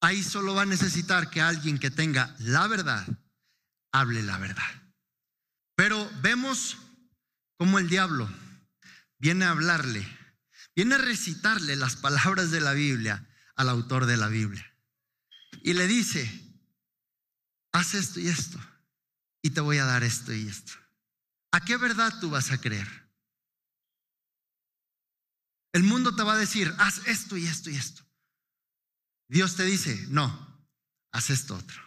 Ahí 0.00 0.22
solo 0.22 0.54
va 0.54 0.62
a 0.62 0.66
necesitar 0.66 1.30
que 1.30 1.40
alguien 1.40 1.78
que 1.78 1.90
tenga 1.90 2.36
la 2.38 2.68
verdad, 2.68 3.08
hable 3.90 4.22
la 4.22 4.38
verdad. 4.38 4.70
Pero 5.74 6.08
vemos 6.22 6.76
cómo 7.56 7.80
el 7.80 7.88
diablo 7.88 8.32
viene 9.18 9.46
a 9.46 9.50
hablarle, 9.50 10.06
viene 10.76 10.94
a 10.94 10.98
recitarle 10.98 11.74
las 11.74 11.96
palabras 11.96 12.52
de 12.52 12.60
la 12.60 12.72
Biblia 12.72 13.28
al 13.56 13.68
autor 13.68 14.06
de 14.06 14.16
la 14.16 14.28
Biblia. 14.28 14.64
Y 15.64 15.74
le 15.74 15.88
dice, 15.88 16.49
haz 17.72 17.94
esto 17.94 18.20
y 18.20 18.28
esto, 18.28 18.58
y 19.42 19.50
te 19.50 19.60
voy 19.60 19.78
a 19.78 19.84
dar 19.84 20.02
esto 20.02 20.32
y 20.32 20.46
esto. 20.46 20.72
¿A 21.52 21.60
qué 21.60 21.76
verdad 21.76 22.18
tú 22.20 22.30
vas 22.30 22.50
a 22.52 22.60
creer? 22.60 22.88
El 25.72 25.84
mundo 25.84 26.14
te 26.14 26.22
va 26.22 26.34
a 26.34 26.38
decir, 26.38 26.74
haz 26.78 27.06
esto 27.06 27.36
y 27.36 27.46
esto 27.46 27.70
y 27.70 27.76
esto. 27.76 28.04
Dios 29.28 29.54
te 29.54 29.64
dice, 29.64 30.06
no, 30.08 30.66
haz 31.12 31.30
esto 31.30 31.54
otro. 31.54 31.80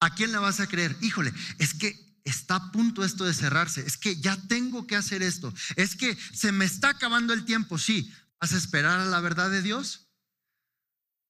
¿A 0.00 0.14
quién 0.14 0.32
le 0.32 0.38
vas 0.38 0.60
a 0.60 0.66
creer? 0.66 0.96
Híjole, 1.00 1.32
es 1.58 1.72
que 1.72 2.20
está 2.24 2.56
a 2.56 2.72
punto 2.72 3.04
esto 3.04 3.24
de 3.24 3.34
cerrarse, 3.34 3.86
es 3.86 3.96
que 3.96 4.16
ya 4.20 4.36
tengo 4.48 4.86
que 4.86 4.96
hacer 4.96 5.22
esto, 5.22 5.52
es 5.76 5.96
que 5.96 6.16
se 6.32 6.52
me 6.52 6.64
está 6.64 6.90
acabando 6.90 7.32
el 7.32 7.44
tiempo, 7.44 7.78
sí, 7.78 8.12
¿vas 8.40 8.52
a 8.52 8.58
esperar 8.58 9.00
a 9.00 9.06
la 9.06 9.20
verdad 9.20 9.50
de 9.50 9.62
Dios? 9.62 10.08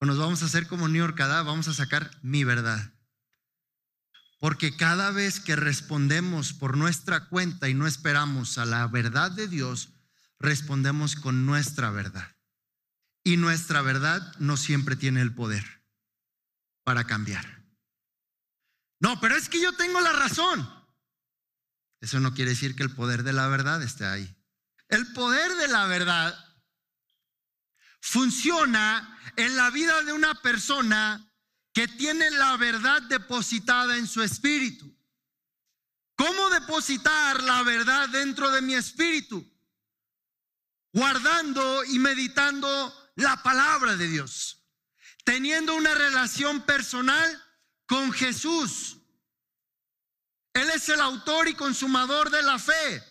¿O 0.00 0.06
nos 0.06 0.18
vamos 0.18 0.42
a 0.42 0.47
hacer 0.47 0.66
como 0.66 0.88
New 0.88 1.04
York, 1.04 1.18
vamos 1.18 1.68
a 1.68 1.75
sacar 1.75 2.11
mi 2.23 2.44
verdad? 2.44 2.93
Porque 4.44 4.76
cada 4.76 5.10
vez 5.10 5.40
que 5.40 5.56
respondemos 5.56 6.52
por 6.52 6.76
nuestra 6.76 7.30
cuenta 7.30 7.70
y 7.70 7.72
no 7.72 7.86
esperamos 7.86 8.58
a 8.58 8.66
la 8.66 8.86
verdad 8.86 9.30
de 9.30 9.48
Dios, 9.48 9.94
respondemos 10.38 11.16
con 11.16 11.46
nuestra 11.46 11.88
verdad. 11.88 12.36
Y 13.22 13.38
nuestra 13.38 13.80
verdad 13.80 14.20
no 14.38 14.58
siempre 14.58 14.96
tiene 14.96 15.22
el 15.22 15.34
poder 15.34 15.64
para 16.82 17.04
cambiar. 17.04 17.64
No, 19.00 19.18
pero 19.18 19.34
es 19.34 19.48
que 19.48 19.62
yo 19.62 19.72
tengo 19.76 20.02
la 20.02 20.12
razón. 20.12 20.68
Eso 22.02 22.20
no 22.20 22.34
quiere 22.34 22.50
decir 22.50 22.76
que 22.76 22.82
el 22.82 22.94
poder 22.94 23.22
de 23.22 23.32
la 23.32 23.48
verdad 23.48 23.82
esté 23.82 24.04
ahí. 24.04 24.36
El 24.88 25.10
poder 25.14 25.54
de 25.54 25.68
la 25.68 25.86
verdad 25.86 26.38
funciona 27.98 29.18
en 29.36 29.56
la 29.56 29.70
vida 29.70 30.02
de 30.02 30.12
una 30.12 30.34
persona 30.42 31.34
que 31.75 31.88
tiene 31.88 32.31
la 32.31 32.57
verdad 32.57 33.02
depositada 33.02 33.97
en 33.97 34.07
su 34.07 34.23
espíritu. 34.23 34.97
¿Cómo 36.16 36.49
depositar 36.50 37.43
la 37.43 37.64
verdad 37.64 38.09
dentro 38.11 38.49
de 38.52 38.62
mi 38.62 38.75
espíritu? 38.75 39.45
Guardando 40.93 41.85
y 41.85 41.99
meditando 41.99 43.11
la 43.16 43.43
palabra 43.43 43.97
de 43.97 44.07
Dios. 44.07 44.64
Teniendo 45.25 45.75
una 45.75 45.93
relación 45.95 46.62
personal 46.62 47.45
con 47.87 48.12
Jesús. 48.12 48.99
Él 50.52 50.71
es 50.71 50.88
el 50.88 51.00
autor 51.00 51.49
y 51.49 51.54
consumador 51.54 52.31
de 52.31 52.43
la 52.43 52.61
fe. 52.61 53.02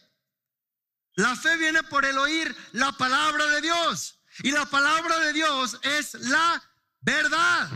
La 1.16 1.36
fe 1.36 1.58
viene 1.58 1.84
por 1.84 2.06
el 2.06 2.18
oír 2.18 2.56
la 2.72 2.94
palabra 2.94 3.46
de 3.48 3.60
Dios. 3.60 4.22
Y 4.40 4.52
la 4.52 4.66
palabra 4.66 5.20
de 5.20 5.34
Dios 5.34 5.78
es 5.84 6.14
la 6.14 6.64
verdad. 7.02 7.70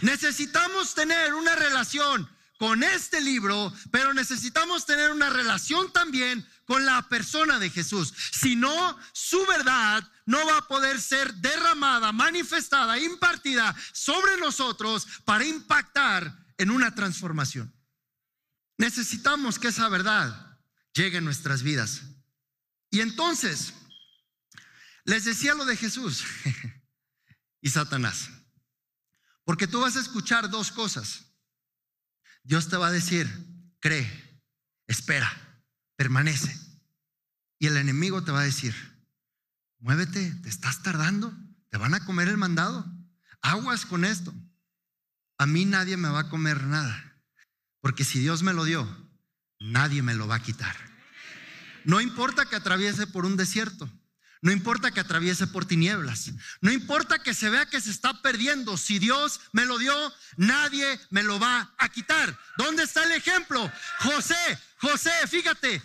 Necesitamos 0.00 0.94
tener 0.94 1.34
una 1.34 1.54
relación 1.54 2.28
con 2.58 2.84
este 2.84 3.20
libro, 3.20 3.72
pero 3.90 4.14
necesitamos 4.14 4.86
tener 4.86 5.10
una 5.10 5.30
relación 5.30 5.92
también 5.92 6.46
con 6.64 6.86
la 6.86 7.08
persona 7.08 7.58
de 7.58 7.70
Jesús. 7.70 8.14
Si 8.40 8.54
no, 8.54 8.96
su 9.12 9.44
verdad 9.46 10.08
no 10.26 10.46
va 10.46 10.58
a 10.58 10.68
poder 10.68 11.00
ser 11.00 11.34
derramada, 11.34 12.12
manifestada, 12.12 13.00
impartida 13.00 13.74
sobre 13.92 14.36
nosotros 14.36 15.08
para 15.24 15.44
impactar 15.44 16.38
en 16.56 16.70
una 16.70 16.94
transformación. 16.94 17.74
Necesitamos 18.78 19.58
que 19.58 19.68
esa 19.68 19.88
verdad 19.88 20.58
llegue 20.94 21.18
a 21.18 21.20
nuestras 21.20 21.64
vidas. 21.64 22.02
Y 22.90 23.00
entonces, 23.00 23.74
les 25.04 25.24
decía 25.24 25.54
lo 25.54 25.64
de 25.64 25.76
Jesús 25.76 26.22
y 27.60 27.70
Satanás. 27.70 28.28
Porque 29.44 29.66
tú 29.66 29.80
vas 29.80 29.96
a 29.96 30.00
escuchar 30.00 30.50
dos 30.50 30.70
cosas. 30.70 31.24
Dios 32.44 32.68
te 32.68 32.76
va 32.76 32.88
a 32.88 32.92
decir, 32.92 33.28
cree, 33.80 34.08
espera, 34.86 35.30
permanece. 35.96 36.56
Y 37.58 37.66
el 37.66 37.76
enemigo 37.76 38.24
te 38.24 38.32
va 38.32 38.40
a 38.40 38.44
decir, 38.44 38.74
muévete, 39.78 40.30
te 40.42 40.48
estás 40.48 40.82
tardando, 40.82 41.36
te 41.68 41.78
van 41.78 41.94
a 41.94 42.04
comer 42.04 42.28
el 42.28 42.36
mandado. 42.36 42.84
Aguas 43.40 43.86
con 43.86 44.04
esto. 44.04 44.34
A 45.38 45.46
mí 45.46 45.64
nadie 45.64 45.96
me 45.96 46.08
va 46.08 46.20
a 46.20 46.28
comer 46.28 46.64
nada. 46.64 47.20
Porque 47.80 48.04
si 48.04 48.20
Dios 48.20 48.42
me 48.42 48.52
lo 48.52 48.64
dio, 48.64 48.86
nadie 49.58 50.02
me 50.02 50.14
lo 50.14 50.28
va 50.28 50.36
a 50.36 50.42
quitar. 50.42 50.76
No 51.84 52.00
importa 52.00 52.46
que 52.46 52.56
atraviese 52.56 53.06
por 53.08 53.26
un 53.26 53.36
desierto. 53.36 53.88
No 54.42 54.52
importa 54.52 54.90
que 54.90 55.00
atraviese 55.00 55.46
por 55.46 55.64
tinieblas. 55.64 56.30
No 56.60 56.70
importa 56.70 57.22
que 57.22 57.32
se 57.32 57.48
vea 57.48 57.64
que 57.64 57.80
se 57.80 57.90
está 57.90 58.20
perdiendo. 58.20 58.76
Si 58.76 58.98
Dios 58.98 59.40
me 59.52 59.64
lo 59.64 59.78
dio, 59.78 59.94
nadie 60.36 61.00
me 61.10 61.22
lo 61.22 61.40
va 61.40 61.72
a 61.78 61.88
quitar. 61.88 62.38
¿Dónde 62.58 62.82
está 62.82 63.04
el 63.04 63.12
ejemplo? 63.12 63.72
José, 64.00 64.58
José, 64.78 65.12
fíjate. 65.28 65.80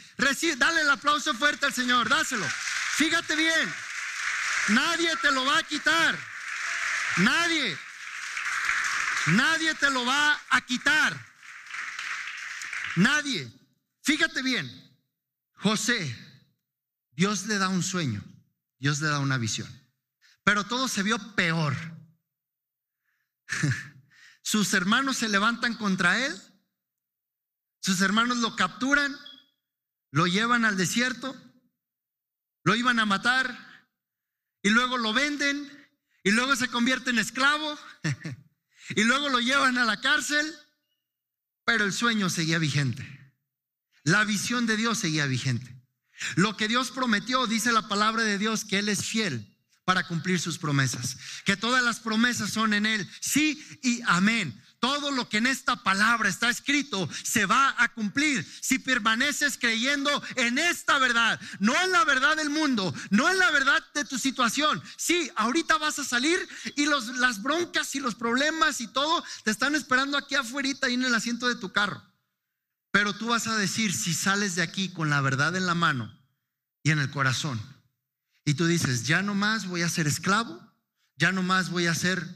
dale 0.57 0.81
el 0.81 0.89
aplauso 0.89 1.33
fuerte 1.35 1.67
al 1.67 1.73
Señor. 1.73 2.09
Dáselo. 2.09 2.45
Fíjate 2.95 3.35
bien. 3.35 3.73
Nadie 4.69 5.15
te 5.21 5.31
lo 5.31 5.45
va 5.45 5.59
a 5.59 5.63
quitar. 5.63 6.17
Nadie. 7.17 7.77
Nadie 9.27 9.73
te 9.75 9.89
lo 9.89 10.05
va 10.05 10.41
a 10.49 10.61
quitar. 10.61 11.15
Nadie. 12.97 13.51
Fíjate 14.07 14.41
bien, 14.41 14.71
José, 15.55 16.15
Dios 17.11 17.45
le 17.45 17.57
da 17.57 17.67
un 17.67 17.83
sueño, 17.83 18.23
Dios 18.79 19.01
le 19.01 19.07
da 19.07 19.19
una 19.19 19.37
visión, 19.37 19.69
pero 20.43 20.65
todo 20.65 20.87
se 20.87 21.03
vio 21.03 21.17
peor. 21.35 21.75
Sus 24.41 24.73
hermanos 24.73 25.17
se 25.17 25.29
levantan 25.29 25.75
contra 25.75 26.25
él, 26.25 26.41
sus 27.79 28.01
hermanos 28.01 28.37
lo 28.37 28.55
capturan, 28.55 29.15
lo 30.11 30.25
llevan 30.25 30.63
al 30.63 30.77
desierto, 30.77 31.35
lo 32.63 32.75
iban 32.75 32.99
a 32.99 33.05
matar 33.05 33.89
y 34.61 34.69
luego 34.69 34.97
lo 34.97 35.13
venden 35.13 35.89
y 36.23 36.31
luego 36.31 36.55
se 36.55 36.69
convierte 36.69 37.09
en 37.09 37.19
esclavo 37.19 37.77
y 38.95 39.03
luego 39.03 39.29
lo 39.29 39.39
llevan 39.39 39.77
a 39.77 39.85
la 39.85 39.99
cárcel 39.99 40.53
pero 41.67 41.83
el 41.83 41.91
sueño 41.91 42.29
seguía 42.29 42.59
vigente. 42.59 43.05
La 44.03 44.23
visión 44.23 44.65
de 44.67 44.77
Dios 44.77 44.99
seguía 44.99 45.25
vigente. 45.25 45.76
Lo 46.35 46.57
que 46.57 46.67
Dios 46.67 46.91
prometió, 46.91 47.47
dice 47.47 47.71
la 47.71 47.87
palabra 47.87 48.23
de 48.23 48.37
Dios, 48.37 48.65
que 48.65 48.79
Él 48.79 48.89
es 48.89 49.05
fiel 49.05 49.45
para 49.85 50.05
cumplir 50.05 50.39
sus 50.39 50.57
promesas. 50.57 51.17
Que 51.45 51.55
todas 51.55 51.83
las 51.83 51.99
promesas 51.99 52.51
son 52.51 52.73
en 52.73 52.85
Él. 52.85 53.09
Sí 53.21 53.63
y 53.81 54.01
amén. 54.05 54.61
Todo 54.79 55.11
lo 55.11 55.27
que 55.27 55.37
en 55.37 55.47
esta 55.47 55.81
palabra 55.81 56.29
está 56.29 56.49
escrito 56.49 57.09
se 57.23 57.45
va 57.47 57.73
a 57.79 57.87
cumplir 57.93 58.45
si 58.61 58.77
permaneces 58.77 59.57
creyendo 59.57 60.21
en 60.35 60.59
esta 60.59 60.99
verdad, 60.99 61.39
no 61.59 61.73
en 61.81 61.91
la 61.91 62.05
verdad 62.05 62.35
del 62.35 62.51
mundo, 62.51 62.93
no 63.09 63.27
en 63.27 63.39
la 63.39 63.49
verdad 63.49 63.83
de 63.95 64.05
tu 64.05 64.19
situación. 64.19 64.83
Sí, 64.95 65.31
ahorita 65.35 65.77
vas 65.77 65.97
a 65.97 66.03
salir 66.03 66.37
y 66.75 66.85
los, 66.85 67.07
las 67.17 67.41
broncas 67.41 67.95
y 67.95 67.99
los 67.99 68.13
problemas 68.13 68.79
y 68.79 68.87
todo 68.87 69.23
te 69.43 69.51
están 69.51 69.73
esperando 69.73 70.15
aquí 70.15 70.35
afuera 70.35 70.69
y 70.69 70.93
en 70.93 71.05
el 71.05 71.15
asiento 71.15 71.47
de 71.47 71.55
tu 71.55 71.71
carro. 71.71 72.03
Pero 72.97 73.13
tú 73.13 73.27
vas 73.27 73.45
a 73.45 73.55
decir, 73.55 73.93
si 73.93 74.11
sales 74.11 74.55
de 74.55 74.63
aquí 74.63 74.89
con 74.89 75.11
la 75.11 75.21
verdad 75.21 75.55
en 75.55 75.67
la 75.67 75.75
mano 75.75 76.11
y 76.81 76.89
en 76.89 76.97
el 76.97 77.11
corazón, 77.11 77.61
y 78.43 78.55
tú 78.55 78.65
dices, 78.65 79.03
ya 79.03 79.21
no 79.21 79.35
más 79.35 79.67
voy 79.67 79.83
a 79.83 79.87
ser 79.87 80.07
esclavo, 80.07 80.59
ya 81.15 81.31
no 81.31 81.43
más 81.43 81.69
voy 81.69 81.85
a 81.85 81.93
ser 81.93 82.27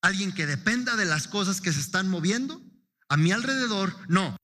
alguien 0.00 0.32
que 0.32 0.46
dependa 0.46 0.96
de 0.96 1.04
las 1.04 1.28
cosas 1.28 1.60
que 1.60 1.74
se 1.74 1.80
están 1.80 2.08
moviendo 2.08 2.58
a 3.10 3.18
mi 3.18 3.32
alrededor. 3.32 3.94
No, 4.08 4.34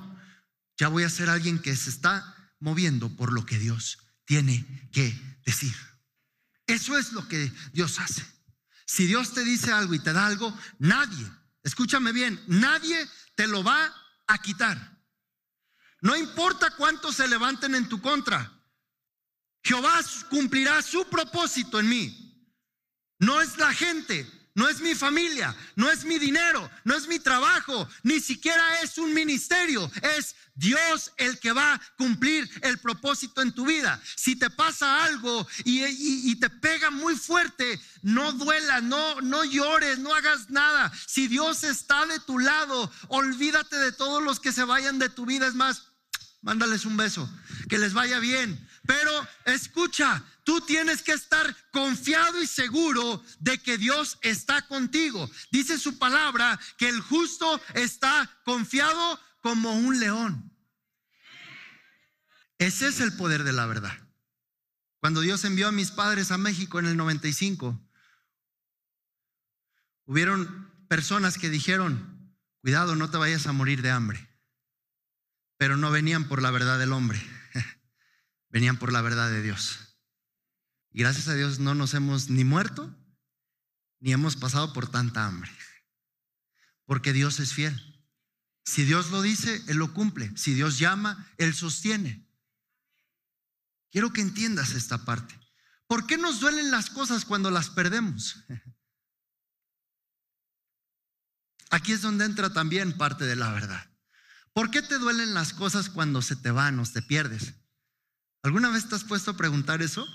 ya 0.77 0.89
voy 0.89 1.05
a 1.05 1.09
ser 1.09 1.31
alguien 1.31 1.61
que 1.61 1.75
se 1.77 1.89
está 1.89 2.53
moviendo 2.61 3.09
por 3.17 3.33
lo 3.33 3.47
que 3.47 3.59
Dios 3.59 3.97
tiene 4.27 4.67
que 4.93 5.19
decir. 5.47 5.75
Eso 6.67 6.99
es 6.99 7.13
lo 7.13 7.27
que 7.27 7.51
Dios 7.73 8.01
hace. 8.01 8.23
Si 8.85 9.07
Dios 9.07 9.33
te 9.33 9.45
dice 9.45 9.73
algo 9.73 9.95
y 9.95 9.99
te 9.99 10.13
da 10.13 10.27
algo, 10.27 10.55
nadie, 10.79 11.27
escúchame 11.63 12.13
bien, 12.13 12.39
nadie 12.49 13.09
te 13.35 13.47
lo 13.47 13.65
va 13.65 13.95
a 14.27 14.37
quitar. 14.43 14.96
No 16.01 16.17
importa 16.17 16.71
cuántos 16.77 17.17
se 17.17 17.29
levanten 17.29 17.75
en 17.75 17.89
tu 17.89 18.01
contra, 18.01 18.53
Jehová 19.63 20.01
cumplirá 20.31 20.81
su 20.83 21.05
propósito 21.07 21.81
en 21.81 21.89
mí. 21.89 22.27
No 23.19 23.41
es 23.41 23.57
la 23.57 23.73
gente, 23.73 24.31
no 24.57 24.69
es 24.71 24.81
mi 24.81 24.95
familia, 24.95 25.55
no 25.77 25.91
es 25.91 26.05
mi 26.05 26.19
dinero, 26.19 26.69
no 26.83 26.97
es 26.97 27.07
mi 27.07 27.19
trabajo, 27.19 27.87
ni 28.03 28.21
siquiera 28.21 28.81
es 28.81 28.97
un 28.97 29.13
ministerio, 29.13 29.89
es 30.17 30.35
Dios 30.55 31.13
el 31.19 31.39
que 31.39 31.53
va 31.53 31.75
a 31.75 31.81
cumplir 31.99 32.51
el 32.63 32.79
propósito 32.79 33.43
en 33.43 33.53
tu 33.53 33.67
vida. 33.67 34.01
Si 34.17 34.35
te 34.35 34.49
pasa 34.49 35.05
algo 35.05 35.47
y, 35.65 36.35
te 36.37 36.49
pega 36.49 36.91
muy 36.91 37.17
fuerte, 37.17 37.79
no 38.01 38.33
duela, 38.33 38.81
no, 38.81 39.21
no 39.21 39.45
llores, 39.45 39.99
no 39.99 40.15
hagas 40.15 40.49
nada. 40.49 40.91
Si 41.07 41.29
Dios 41.29 41.63
está 41.63 42.07
de 42.07 42.19
tu 42.21 42.39
lado, 42.39 42.91
olvídate 43.09 43.77
de 43.77 43.93
todos 43.93 44.23
los 44.23 44.41
que 44.41 44.53
se 44.53 44.65
vayan 44.65 44.99
de 44.99 45.11
tu 45.11 45.27
vida. 45.27 45.47
Es 45.47 45.55
más, 45.55 45.89
mándales 46.41 46.87
un 46.87 46.97
beso, 46.97 47.29
que 47.69 47.77
les 47.77 47.93
vaya 47.93 48.21
bien. 48.21 48.59
Pero 48.87 49.29
escucha, 49.45 50.23
tú 50.45 50.61
tienes 50.61 51.03
que 51.03 51.13
estar 51.13 51.55
confiado 51.73 52.41
y 52.41 52.47
seguro 52.47 53.23
de 53.41 53.59
que 53.59 53.79
Dios 53.79 54.19
está 54.23 54.67
contigo. 54.67 55.29
Dice 55.51 55.79
su 55.79 55.99
palabra 55.99 56.59
que 56.79 56.89
el 56.89 57.01
justo 57.01 57.61
está 57.75 58.31
confiado 58.45 59.21
como 59.43 59.73
un 59.73 59.99
león. 59.99 60.53
Ese 62.59 62.89
es 62.89 63.01
el 63.01 63.13
poder 63.17 63.45
de 63.45 63.53
la 63.53 63.67
verdad. 63.67 63.97
Cuando 65.01 65.21
Dios 65.21 65.45
envió 65.45 65.69
a 65.69 65.73
mis 65.73 65.91
padres 65.91 66.31
a 66.31 66.39
México 66.39 66.79
en 66.79 66.87
el 66.87 66.97
95, 66.97 67.81
hubieron 70.07 70.73
personas 70.89 71.39
que 71.39 71.51
dijeron, 71.51 72.35
cuidado, 72.63 72.97
no 72.97 73.11
te 73.11 73.19
vayas 73.19 73.47
a 73.47 73.53
morir 73.53 73.83
de 73.83 73.91
hambre. 73.91 74.29
Pero 75.59 75.77
no 75.77 75.91
venían 75.91 76.29
por 76.29 76.43
la 76.43 76.51
verdad 76.51 76.79
del 76.79 76.93
hombre, 76.93 77.21
venían 78.49 78.79
por 78.79 78.93
la 78.93 79.03
verdad 79.03 79.31
de 79.31 79.43
Dios. 79.43 79.99
Y 80.91 81.01
gracias 81.01 81.29
a 81.29 81.35
Dios 81.35 81.59
no 81.59 81.75
nos 81.75 81.95
hemos 81.95 82.31
ni 82.31 82.45
muerto 82.45 82.97
ni 84.01 84.13
hemos 84.13 84.37
pasado 84.37 84.73
por 84.73 84.91
tanta 84.91 85.27
hambre. 85.27 85.51
Porque 86.85 87.13
Dios 87.13 87.41
es 87.41 87.53
fiel. 87.53 87.97
Si 88.65 88.85
Dios 88.85 89.11
lo 89.11 89.23
dice, 89.23 89.63
Él 89.69 89.79
lo 89.79 89.93
cumple. 89.95 90.37
Si 90.37 90.55
Dios 90.55 90.79
llama, 90.79 91.31
Él 91.39 91.55
sostiene. 91.55 92.27
Quiero 93.91 94.13
que 94.13 94.21
entiendas 94.21 94.73
esta 94.73 95.05
parte. 95.05 95.39
¿Por 95.87 96.07
qué 96.07 96.19
nos 96.19 96.41
duelen 96.41 96.71
las 96.71 96.91
cosas 96.91 97.25
cuando 97.25 97.51
las 97.51 97.71
perdemos? 97.71 98.45
Aquí 101.71 101.93
es 101.93 102.03
donde 102.03 102.25
entra 102.25 102.53
también 102.53 102.97
parte 102.97 103.25
de 103.25 103.37
la 103.37 103.53
verdad. 103.53 103.91
¿Por 104.53 104.71
qué 104.71 104.83
te 104.83 104.99
duelen 104.99 105.35
las 105.35 105.53
cosas 105.53 105.91
cuando 105.91 106.23
se 106.23 106.37
te 106.37 106.51
van 106.51 106.79
o 106.79 106.87
te 106.87 107.03
pierdes? 107.03 107.55
¿Alguna 108.47 108.71
vez 108.71 108.89
te 108.89 108.95
has 108.95 109.03
puesto 109.03 109.33
a 109.33 109.37
preguntar 109.37 109.83
eso? 109.83 110.07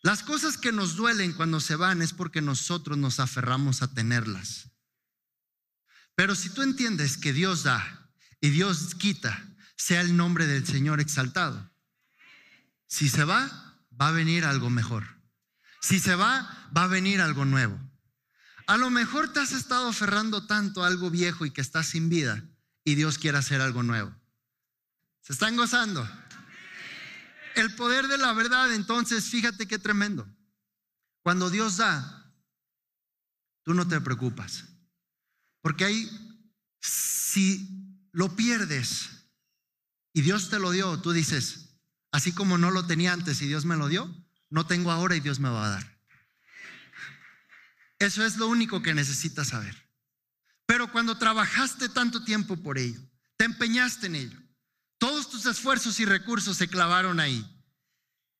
Las 0.00 0.22
cosas 0.22 0.56
que 0.56 0.72
nos 0.72 0.96
duelen 0.96 1.34
cuando 1.34 1.60
se 1.60 1.76
van 1.76 2.00
es 2.00 2.14
porque 2.14 2.40
nosotros 2.40 2.96
nos 2.96 3.20
aferramos 3.20 3.82
a 3.82 3.92
tenerlas. 3.92 4.70
Pero 6.14 6.34
si 6.34 6.48
tú 6.48 6.62
entiendes 6.62 7.18
que 7.18 7.34
Dios 7.34 7.64
da 7.64 8.08
y 8.40 8.48
Dios 8.48 8.94
quita, 8.94 9.46
sea 9.76 10.00
el 10.00 10.16
nombre 10.16 10.46
del 10.46 10.66
Señor 10.66 11.00
exaltado. 11.00 11.70
Si 12.86 13.10
se 13.10 13.24
va, 13.24 13.78
va 14.00 14.08
a 14.08 14.12
venir 14.12 14.46
algo 14.46 14.70
mejor. 14.70 15.04
Si 15.82 16.00
se 16.00 16.14
va, 16.14 16.70
va 16.74 16.84
a 16.84 16.88
venir 16.88 17.20
algo 17.20 17.44
nuevo. 17.44 17.78
A 18.66 18.78
lo 18.78 18.88
mejor 18.88 19.34
te 19.34 19.40
has 19.40 19.52
estado 19.52 19.90
aferrando 19.90 20.46
tanto 20.46 20.82
a 20.82 20.86
algo 20.86 21.10
viejo 21.10 21.44
y 21.44 21.50
que 21.50 21.60
estás 21.60 21.88
sin 21.88 22.08
vida 22.08 22.42
y 22.84 22.94
Dios 22.94 23.18
quiere 23.18 23.36
hacer 23.36 23.60
algo 23.60 23.82
nuevo. 23.82 24.14
¿Se 25.20 25.34
están 25.34 25.56
gozando? 25.56 26.08
El 27.54 27.74
poder 27.74 28.08
de 28.08 28.18
la 28.18 28.32
verdad, 28.32 28.72
entonces, 28.72 29.24
fíjate 29.24 29.66
qué 29.66 29.78
tremendo. 29.78 30.26
Cuando 31.22 31.50
Dios 31.50 31.76
da, 31.78 32.32
tú 33.62 33.74
no 33.74 33.88
te 33.88 34.00
preocupas. 34.00 34.64
Porque 35.60 35.84
ahí, 35.84 36.10
si 36.80 38.06
lo 38.12 38.36
pierdes 38.36 39.08
y 40.12 40.20
Dios 40.20 40.50
te 40.50 40.58
lo 40.58 40.70
dio, 40.70 41.00
tú 41.00 41.12
dices, 41.12 41.78
así 42.12 42.32
como 42.32 42.58
no 42.58 42.70
lo 42.70 42.86
tenía 42.86 43.12
antes 43.12 43.40
y 43.42 43.46
Dios 43.46 43.64
me 43.64 43.76
lo 43.76 43.88
dio, 43.88 44.14
no 44.50 44.66
tengo 44.66 44.92
ahora 44.92 45.16
y 45.16 45.20
Dios 45.20 45.40
me 45.40 45.48
va 45.48 45.66
a 45.66 45.70
dar. 45.70 45.98
Eso 47.98 48.24
es 48.24 48.36
lo 48.36 48.48
único 48.48 48.82
que 48.82 48.94
necesitas 48.94 49.48
saber. 49.48 49.74
Pero 50.66 50.92
cuando 50.92 51.18
trabajaste 51.18 51.88
tanto 51.88 52.24
tiempo 52.24 52.56
por 52.56 52.78
ello, 52.78 53.00
te 53.36 53.44
empeñaste 53.44 54.06
en 54.06 54.14
ello, 54.16 54.38
todos 55.04 55.28
tus 55.28 55.44
esfuerzos 55.44 56.00
y 56.00 56.06
recursos 56.06 56.56
se 56.56 56.66
clavaron 56.66 57.20
ahí. 57.20 57.46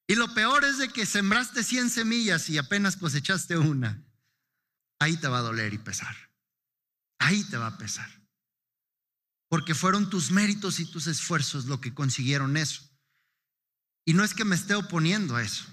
Y 0.07 0.15
lo 0.15 0.33
peor 0.33 0.65
es 0.65 0.79
de 0.79 0.89
que 0.89 1.05
sembraste 1.05 1.63
100 1.63 1.91
semillas 1.91 2.49
y 2.49 2.57
apenas 2.57 2.97
cosechaste 2.97 3.59
una. 3.59 4.03
Ahí 4.99 5.19
te 5.19 5.29
va 5.29 5.41
a 5.41 5.43
doler 5.43 5.75
y 5.75 5.79
pesar. 5.79 6.17
Ahí 7.19 7.45
te 7.51 7.59
va 7.59 7.67
a 7.67 7.77
pesar. 7.77 8.09
Porque 9.51 9.75
fueron 9.75 10.09
tus 10.09 10.31
méritos 10.31 10.81
y 10.81 10.87
tus 10.87 11.07
esfuerzos 11.07 11.67
lo 11.67 11.83
que 11.83 11.93
consiguieron 11.93 12.57
eso. 12.57 12.81
Y 14.07 14.15
no 14.15 14.25
es 14.25 14.33
que 14.33 14.47
me 14.47 14.57
esté 14.57 14.75
oponiendo 14.75 15.37
a 15.37 15.43
eso. 15.43 15.67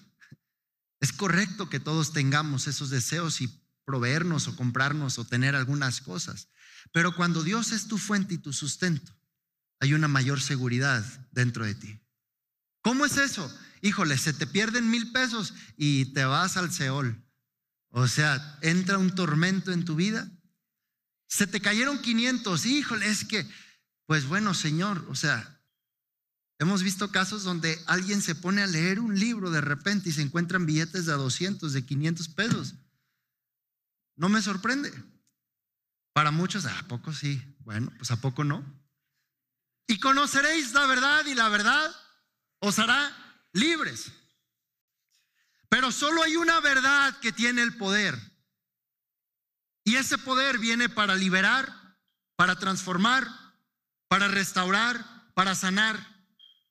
Es 0.99 1.13
correcto 1.13 1.69
que 1.69 1.79
todos 1.79 2.11
tengamos 2.11 2.67
esos 2.67 2.89
deseos 2.89 3.39
y 3.39 3.47
proveernos 3.85 4.49
o 4.49 4.57
comprarnos 4.57 5.19
o 5.19 5.23
tener 5.23 5.55
algunas 5.55 6.01
cosas. 6.01 6.49
Pero 6.91 7.15
cuando 7.15 7.43
Dios 7.43 7.71
es 7.71 7.87
tu 7.87 7.97
fuente 7.97 8.33
y 8.33 8.39
tu 8.39 8.51
sustento, 8.51 9.20
hay 9.81 9.95
una 9.95 10.07
mayor 10.07 10.39
seguridad 10.39 11.03
dentro 11.31 11.65
de 11.65 11.73
ti. 11.73 11.99
¿Cómo 12.83 13.03
es 13.03 13.17
eso? 13.17 13.51
Híjole, 13.81 14.15
se 14.19 14.31
te 14.31 14.45
pierden 14.45 14.91
mil 14.91 15.11
pesos 15.11 15.55
y 15.75 16.05
te 16.13 16.23
vas 16.23 16.55
al 16.55 16.71
Seol. 16.71 17.19
O 17.89 18.07
sea, 18.07 18.59
entra 18.61 18.99
un 18.99 19.15
tormento 19.15 19.71
en 19.71 19.83
tu 19.83 19.95
vida. 19.95 20.31
Se 21.27 21.47
te 21.47 21.61
cayeron 21.61 21.99
500, 21.99 22.65
híjole, 22.67 23.07
es 23.07 23.25
que, 23.25 23.49
pues 24.05 24.27
bueno, 24.27 24.53
Señor, 24.53 25.03
o 25.09 25.15
sea, 25.15 25.59
hemos 26.59 26.83
visto 26.83 27.11
casos 27.11 27.43
donde 27.43 27.81
alguien 27.87 28.21
se 28.21 28.35
pone 28.35 28.61
a 28.61 28.67
leer 28.67 28.99
un 28.99 29.19
libro 29.19 29.49
de 29.49 29.61
repente 29.61 30.09
y 30.09 30.13
se 30.13 30.21
encuentran 30.21 30.67
billetes 30.67 31.07
de 31.07 31.13
200, 31.13 31.73
de 31.73 31.85
500 31.85 32.29
pesos. 32.29 32.75
No 34.15 34.29
me 34.29 34.43
sorprende. 34.43 34.93
Para 36.13 36.29
muchos, 36.29 36.65
¿a 36.65 36.87
poco 36.87 37.13
sí? 37.13 37.41
Bueno, 37.61 37.91
pues 37.97 38.11
¿a 38.11 38.21
poco 38.21 38.43
no? 38.43 38.80
Y 39.87 39.99
conoceréis 39.99 40.73
la 40.73 40.85
verdad 40.85 41.25
y 41.25 41.35
la 41.35 41.49
verdad 41.49 41.95
os 42.59 42.79
hará 42.79 43.11
libres. 43.53 44.11
Pero 45.69 45.91
solo 45.91 46.23
hay 46.23 46.35
una 46.35 46.59
verdad 46.59 47.17
que 47.19 47.31
tiene 47.31 47.61
el 47.61 47.77
poder. 47.77 48.19
Y 49.83 49.95
ese 49.95 50.17
poder 50.17 50.59
viene 50.59 50.89
para 50.89 51.15
liberar, 51.15 51.97
para 52.35 52.57
transformar, 52.57 53.27
para 54.07 54.27
restaurar, 54.27 55.05
para 55.33 55.55
sanar 55.55 56.25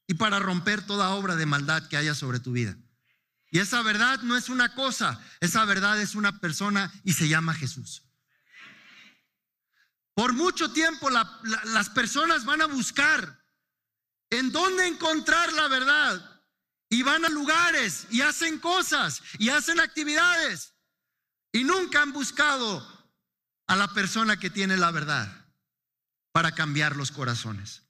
y 0.06 0.14
para 0.14 0.38
romper 0.38 0.84
toda 0.86 1.10
obra 1.10 1.36
de 1.36 1.46
maldad 1.46 1.88
que 1.88 1.96
haya 1.96 2.14
sobre 2.14 2.40
tu 2.40 2.52
vida. 2.52 2.76
Y 3.50 3.58
esa 3.58 3.82
verdad 3.82 4.20
no 4.20 4.36
es 4.36 4.48
una 4.48 4.74
cosa, 4.74 5.20
esa 5.40 5.64
verdad 5.64 6.00
es 6.00 6.14
una 6.14 6.38
persona 6.38 6.92
y 7.02 7.14
se 7.14 7.28
llama 7.28 7.54
Jesús. 7.54 8.04
Por 10.14 10.32
mucho 10.32 10.72
tiempo 10.72 11.08
las 11.10 11.88
personas 11.90 12.44
van 12.44 12.62
a 12.62 12.66
buscar 12.66 13.40
en 14.30 14.52
dónde 14.52 14.86
encontrar 14.86 15.52
la 15.52 15.68
verdad. 15.68 16.26
Y 16.92 17.02
van 17.02 17.24
a 17.24 17.28
lugares 17.28 18.08
y 18.10 18.20
hacen 18.20 18.58
cosas 18.58 19.22
y 19.38 19.50
hacen 19.50 19.78
actividades. 19.78 20.74
Y 21.52 21.62
nunca 21.62 22.02
han 22.02 22.12
buscado 22.12 22.84
a 23.68 23.76
la 23.76 23.92
persona 23.94 24.38
que 24.38 24.50
tiene 24.50 24.76
la 24.76 24.90
verdad 24.90 25.46
para 26.32 26.52
cambiar 26.52 26.96
los 26.96 27.12
corazones. 27.12 27.84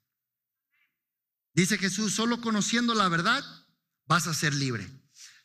Dice 1.53 1.79
Jesús, 1.79 2.13
solo 2.13 2.41
conociendo 2.41 2.93
la 2.93 3.09
verdad 3.09 3.43
vas 4.05 4.27
a 4.27 4.33
ser 4.33 4.53
libre. 4.53 4.87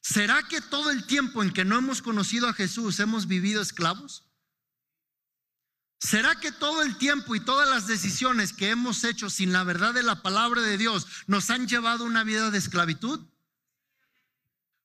¿Será 0.03 0.43
que 0.47 0.61
todo 0.61 0.91
el 0.91 1.07
tiempo 1.07 1.43
en 1.43 1.53
que 1.53 1.65
no 1.65 1.79
hemos 1.79 2.03
conocido 2.03 2.49
a 2.49 2.53
Jesús 2.53 3.01
hemos 3.01 3.27
vivido 3.27 3.63
esclavos? 3.63 4.26
¿Será 5.99 6.35
que 6.35 6.53
todo 6.53 6.83
el 6.83 6.99
tiempo 6.99 7.35
y 7.35 7.41
todas 7.41 7.69
las 7.69 7.87
decisiones 7.87 8.53
que 8.53 8.71
hemos 8.71 9.03
hecho 9.05 9.31
sin 9.31 9.53
la 9.53 9.65
verdad 9.65 9.95
de 9.95 10.03
la 10.03 10.23
palabra 10.23 10.61
de 10.63 10.77
Dios 10.77 11.07
nos 11.27 11.51
han 11.51 11.67
llevado 11.67 12.05
a 12.05 12.07
una 12.07 12.23
vida 12.23 12.51
de 12.51 12.59
esclavitud? 12.59 13.27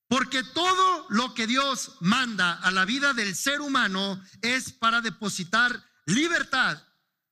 Porque 0.08 0.44
todo 0.44 1.06
lo 1.10 1.34
que 1.34 1.48
Dios 1.48 1.98
manda 2.00 2.54
a 2.54 2.72
la 2.72 2.86
vida 2.86 3.14
del 3.14 3.36
ser 3.36 3.62
humano 3.62 4.22
es 4.42 4.72
para 4.72 5.02
depositar 5.02 5.86
libertad 6.06 6.82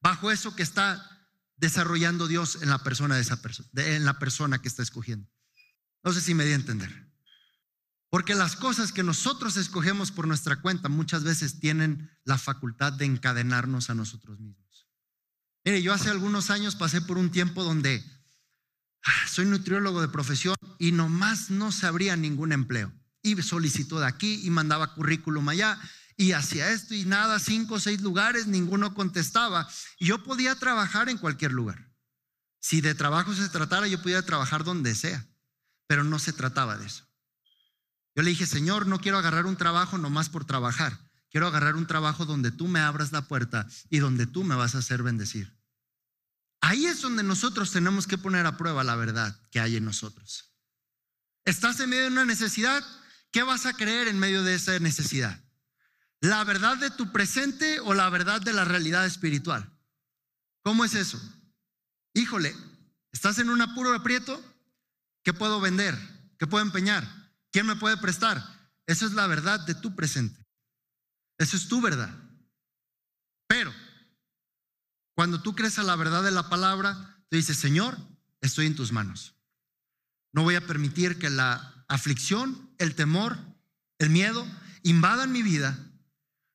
bajo 0.02 0.32
eso 0.32 0.56
que 0.56 0.64
está 0.64 1.06
desarrollando 1.58 2.28
Dios 2.28 2.60
en 2.62 2.70
la 2.70 2.84
persona 2.84 3.16
de 3.16 3.22
esa 3.22 3.42
persona, 3.42 3.70
en 3.76 4.06
la 4.06 4.18
persona 4.18 4.62
que 4.62 4.70
está 4.70 4.84
escogiendo. 4.84 5.30
No 6.04 6.14
sé 6.14 6.22
si 6.22 6.34
me 6.34 6.46
di 6.46 6.54
a 6.54 6.56
entender. 6.56 7.09
Porque 8.10 8.34
las 8.34 8.56
cosas 8.56 8.92
que 8.92 9.04
nosotros 9.04 9.56
escogemos 9.58 10.12
por 10.12 10.28
nuestra 10.28 10.62
cuenta 10.62 10.90
muchas 10.90 11.24
veces 11.24 11.60
tienen 11.60 12.10
la 12.24 12.38
facultad 12.38 12.94
de 12.94 13.06
encadenarnos 13.06 13.90
a 13.90 13.96
nosotros 13.96 14.40
mismos. 14.40 14.88
Mire, 15.64 15.84
yo 15.84 15.94
hace 15.94 16.10
algunos 16.10 16.50
años 16.50 16.76
pasé 16.76 17.02
por 17.02 17.18
un 17.18 17.30
tiempo 17.30 17.64
donde 17.64 18.04
ah, 19.04 19.28
soy 19.28 19.46
nutriólogo 19.46 20.02
de 20.02 20.08
profesión 20.08 20.56
y 20.80 20.92
nomás 20.92 21.52
no 21.52 21.72
se 21.72 21.86
abría 21.86 22.16
ningún 22.16 22.52
empleo. 22.52 22.92
Y 23.22 23.40
solicitó 23.42 24.00
de 24.00 24.08
aquí 24.08 24.42
y 24.44 24.50
mandaba 24.50 24.96
currículum 24.96 25.48
allá 25.50 25.80
y 26.16 26.32
hacía 26.32 26.72
esto 26.72 26.96
y 26.96 27.06
nada, 27.06 27.40
cinco 27.40 27.76
o 27.76 27.80
seis 27.80 28.02
lugares, 28.02 28.48
ninguno 28.48 28.94
contestaba. 28.94 29.70
Y 30.00 30.08
yo 30.08 30.24
podía 30.24 30.56
trabajar 30.56 31.10
en 31.10 31.18
cualquier 31.18 31.52
lugar. 31.52 31.92
Si 32.60 32.82
de 32.82 32.96
trabajo 32.96 33.34
se 33.34 33.48
tratara, 33.50 33.88
yo 33.88 34.02
podía 34.02 34.22
trabajar 34.22 34.64
donde 34.64 34.96
sea, 34.96 35.26
pero 35.88 36.04
no 36.04 36.20
se 36.20 36.34
trataba 36.34 36.78
de 36.78 36.88
eso. 36.88 37.09
Yo 38.16 38.24
le 38.24 38.32
dije, 38.32 38.46
Señor, 38.46 38.88
no 38.88 39.00
quiero 39.00 39.18
agarrar 39.18 39.46
un 39.46 39.56
trabajo 39.56 39.98
nomás 39.98 40.30
por 40.30 40.46
trabajar. 40.46 41.00
Quiero 41.30 41.48
agarrar 41.48 41.76
un 41.76 41.88
trabajo 41.88 42.26
donde 42.26 42.52
tú 42.52 42.68
me 42.68 42.80
abras 42.80 43.12
la 43.12 43.28
puerta 43.28 43.68
y 43.90 44.00
donde 44.00 44.26
tú 44.26 44.44
me 44.44 44.56
vas 44.56 44.76
a 44.76 44.80
hacer 44.80 45.04
bendecir. 45.04 45.56
Ahí 46.62 46.86
es 46.86 47.02
donde 47.02 47.24
nosotros 47.24 47.72
tenemos 47.72 48.08
que 48.08 48.18
poner 48.18 48.46
a 48.46 48.58
prueba 48.58 48.84
la 48.84 48.96
verdad 48.96 49.40
que 49.52 49.60
hay 49.60 49.78
en 49.78 49.86
nosotros. 49.86 50.54
¿Estás 51.46 51.80
en 51.80 51.90
medio 51.90 52.04
de 52.04 52.10
una 52.10 52.26
necesidad? 52.26 52.84
¿Qué 53.32 53.44
vas 53.44 53.66
a 53.66 53.74
creer 53.74 54.08
en 54.08 54.20
medio 54.20 54.44
de 54.44 54.56
esa 54.56 54.78
necesidad? 54.80 55.42
¿La 56.20 56.44
verdad 56.44 56.78
de 56.78 56.90
tu 56.90 57.12
presente 57.12 57.80
o 57.80 57.94
la 57.94 58.10
verdad 58.10 58.42
de 58.42 58.54
la 58.54 58.66
realidad 58.66 59.06
espiritual? 59.06 59.72
¿Cómo 60.64 60.84
es 60.84 60.96
eso? 60.96 61.22
Híjole, 62.14 62.56
¿estás 63.12 63.40
en 63.40 63.50
un 63.50 63.62
apuro 63.62 63.94
aprieto? 63.94 64.44
¿Qué 65.24 65.34
puedo 65.34 65.62
vender? 65.62 65.98
¿Qué 66.38 66.48
puedo 66.48 66.64
empeñar? 66.64 67.08
¿Quién 67.52 67.66
me 67.66 67.76
puede 67.76 67.98
prestar? 67.98 68.44
Eso 68.86 69.06
es 69.06 69.14
la 69.14 69.28
verdad 69.28 69.60
de 69.66 69.76
tu 69.76 69.96
presente. 69.96 70.46
Eso 71.38 71.58
es 71.58 71.68
tu 71.68 71.82
verdad. 71.82 72.14
Pero 73.48 73.74
cuando 75.16 75.42
tú 75.42 75.56
crees 75.56 75.80
a 75.80 75.84
la 75.84 75.96
verdad 75.96 76.24
de 76.24 76.32
la 76.32 76.50
palabra, 76.50 77.24
tú 77.30 77.38
dices, 77.38 77.58
Señor, 77.58 77.98
estoy 78.42 78.68
en 78.68 78.76
tus 78.76 78.92
manos. 78.92 79.36
No 80.32 80.44
voy 80.44 80.56
a 80.56 80.66
permitir 80.66 81.18
que 81.18 81.30
la 81.30 81.86
aflicción, 81.88 82.74
el 82.78 82.96
temor, 82.96 83.38
el 83.98 84.10
miedo 84.10 84.46
invadan 84.84 85.32
mi 85.32 85.42
vida. 85.42 85.78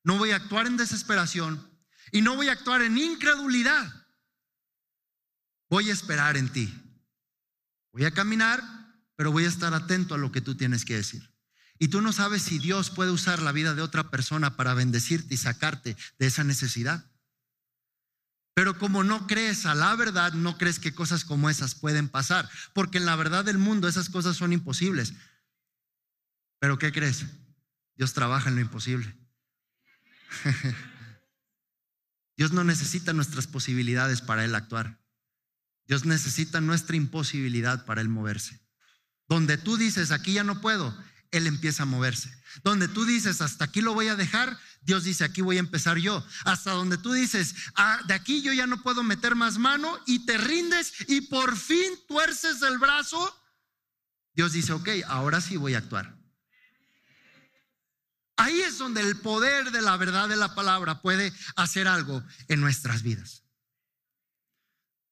No 0.05 0.19
voy 0.19 0.31
a 0.31 0.37
actuar 0.37 0.67
en 0.67 0.77
desesperación 0.77 1.71
y 2.13 2.23
no 2.23 2.37
voy 2.37 2.49
a 2.49 2.53
actuar 2.53 2.83
en 2.83 2.97
incredulidad. 2.97 4.07
Voy 5.69 5.91
a 5.91 5.93
esperar 5.93 6.37
en 6.37 6.53
ti. 6.53 6.73
Voy 7.93 8.05
a 8.05 8.13
caminar, 8.13 8.63
pero 9.17 9.33
voy 9.33 9.45
a 9.45 9.49
estar 9.49 9.75
atento 9.75 10.15
a 10.15 10.19
lo 10.19 10.33
que 10.33 10.41
tú 10.41 10.57
tienes 10.57 10.85
que 10.85 10.97
decir. 10.97 11.31
Y 11.79 11.89
tú 11.89 12.01
no 12.01 12.13
sabes 12.13 12.43
si 12.43 12.59
Dios 12.59 12.91
puede 12.91 13.11
usar 13.11 13.43
la 13.43 13.53
vida 13.53 13.75
de 13.75 13.83
otra 13.83 14.11
persona 14.11 14.57
para 14.57 14.75
bendecirte 14.75 15.35
y 15.35 15.39
sacarte 15.39 15.97
de 16.19 16.27
esa 16.27 16.45
necesidad. 16.45 17.11
Pero 18.55 18.79
como 18.79 19.03
no 19.03 19.27
crees 19.27 19.67
a 19.67 19.75
la 19.75 19.97
verdad, 19.97 20.33
no 20.33 20.57
crees 20.57 20.79
que 20.79 20.95
cosas 20.95 21.25
como 21.25 21.51
esas 21.51 21.75
pueden 21.75 22.09
pasar, 22.09 22.49
porque 22.73 22.99
en 22.99 23.07
la 23.07 23.17
verdad 23.17 23.45
del 23.45 23.59
mundo 23.59 23.89
esas 23.89 24.09
cosas 24.09 24.37
son 24.37 24.53
imposibles. 24.53 25.13
Pero 26.61 26.79
¿qué 26.79 26.93
crees? 26.93 27.25
Dios 27.97 28.15
trabaja 28.15 28.49
en 28.49 28.55
lo 28.55 28.61
imposible. 28.61 29.13
Dios 32.37 32.53
no 32.53 32.65
necesita 32.65 33.13
nuestras 33.13 33.47
posibilidades 33.47 34.21
para 34.21 34.45
Él 34.45 34.55
actuar. 34.55 35.01
Dios 35.87 36.05
necesita 36.05 36.61
nuestra 36.61 36.97
imposibilidad 36.97 37.85
para 37.85 38.01
Él 38.01 38.09
moverse. 38.09 38.64
Donde 39.29 39.57
tú 39.59 39.77
dices, 39.77 40.11
aquí 40.11 40.35
ya 40.35 40.45
no 40.45 40.61
puedo, 40.61 40.97
Él 41.31 41.47
empieza 41.47 41.85
a 41.85 41.87
moverse. 41.87 42.31
Donde 42.63 42.89
tú 42.89 43.05
dices, 43.05 43.41
hasta 43.41 43.65
aquí 43.65 43.81
lo 43.81 43.95
voy 43.95 44.09
a 44.09 44.17
dejar, 44.17 44.59
Dios 44.83 45.05
dice, 45.05 45.25
aquí 45.25 45.41
voy 45.41 45.57
a 45.57 45.61
empezar 45.61 45.99
yo. 45.99 46.25
Hasta 46.45 46.73
donde 46.73 46.99
tú 46.99 47.13
dices, 47.13 47.55
ah, 47.75 48.01
de 48.07 48.15
aquí 48.15 48.43
yo 48.43 48.53
ya 48.53 48.67
no 48.67 48.83
puedo 48.83 49.03
meter 49.03 49.35
más 49.35 49.59
mano 49.59 49.99
y 50.07 50.27
te 50.27 50.39
rindes 50.39 50.93
y 51.09 51.23
por 51.23 51.57
fin 51.57 51.93
tuerces 52.07 52.63
el 52.63 52.79
brazo, 52.79 53.35
Dios 54.35 54.53
dice, 54.53 54.73
ok, 54.73 54.89
ahora 55.07 55.41
sí 55.41 55.57
voy 55.57 55.75
a 55.75 55.79
actuar. 55.79 56.17
Ahí 58.37 58.61
es 58.61 58.79
donde 58.79 59.01
el 59.01 59.21
poder 59.21 59.71
de 59.71 59.81
la 59.81 59.97
verdad 59.97 60.29
de 60.29 60.37
la 60.37 60.55
palabra 60.55 61.01
puede 61.01 61.33
hacer 61.57 61.87
algo 61.87 62.23
en 62.49 62.61
nuestras 62.61 63.03
vidas. 63.03 63.45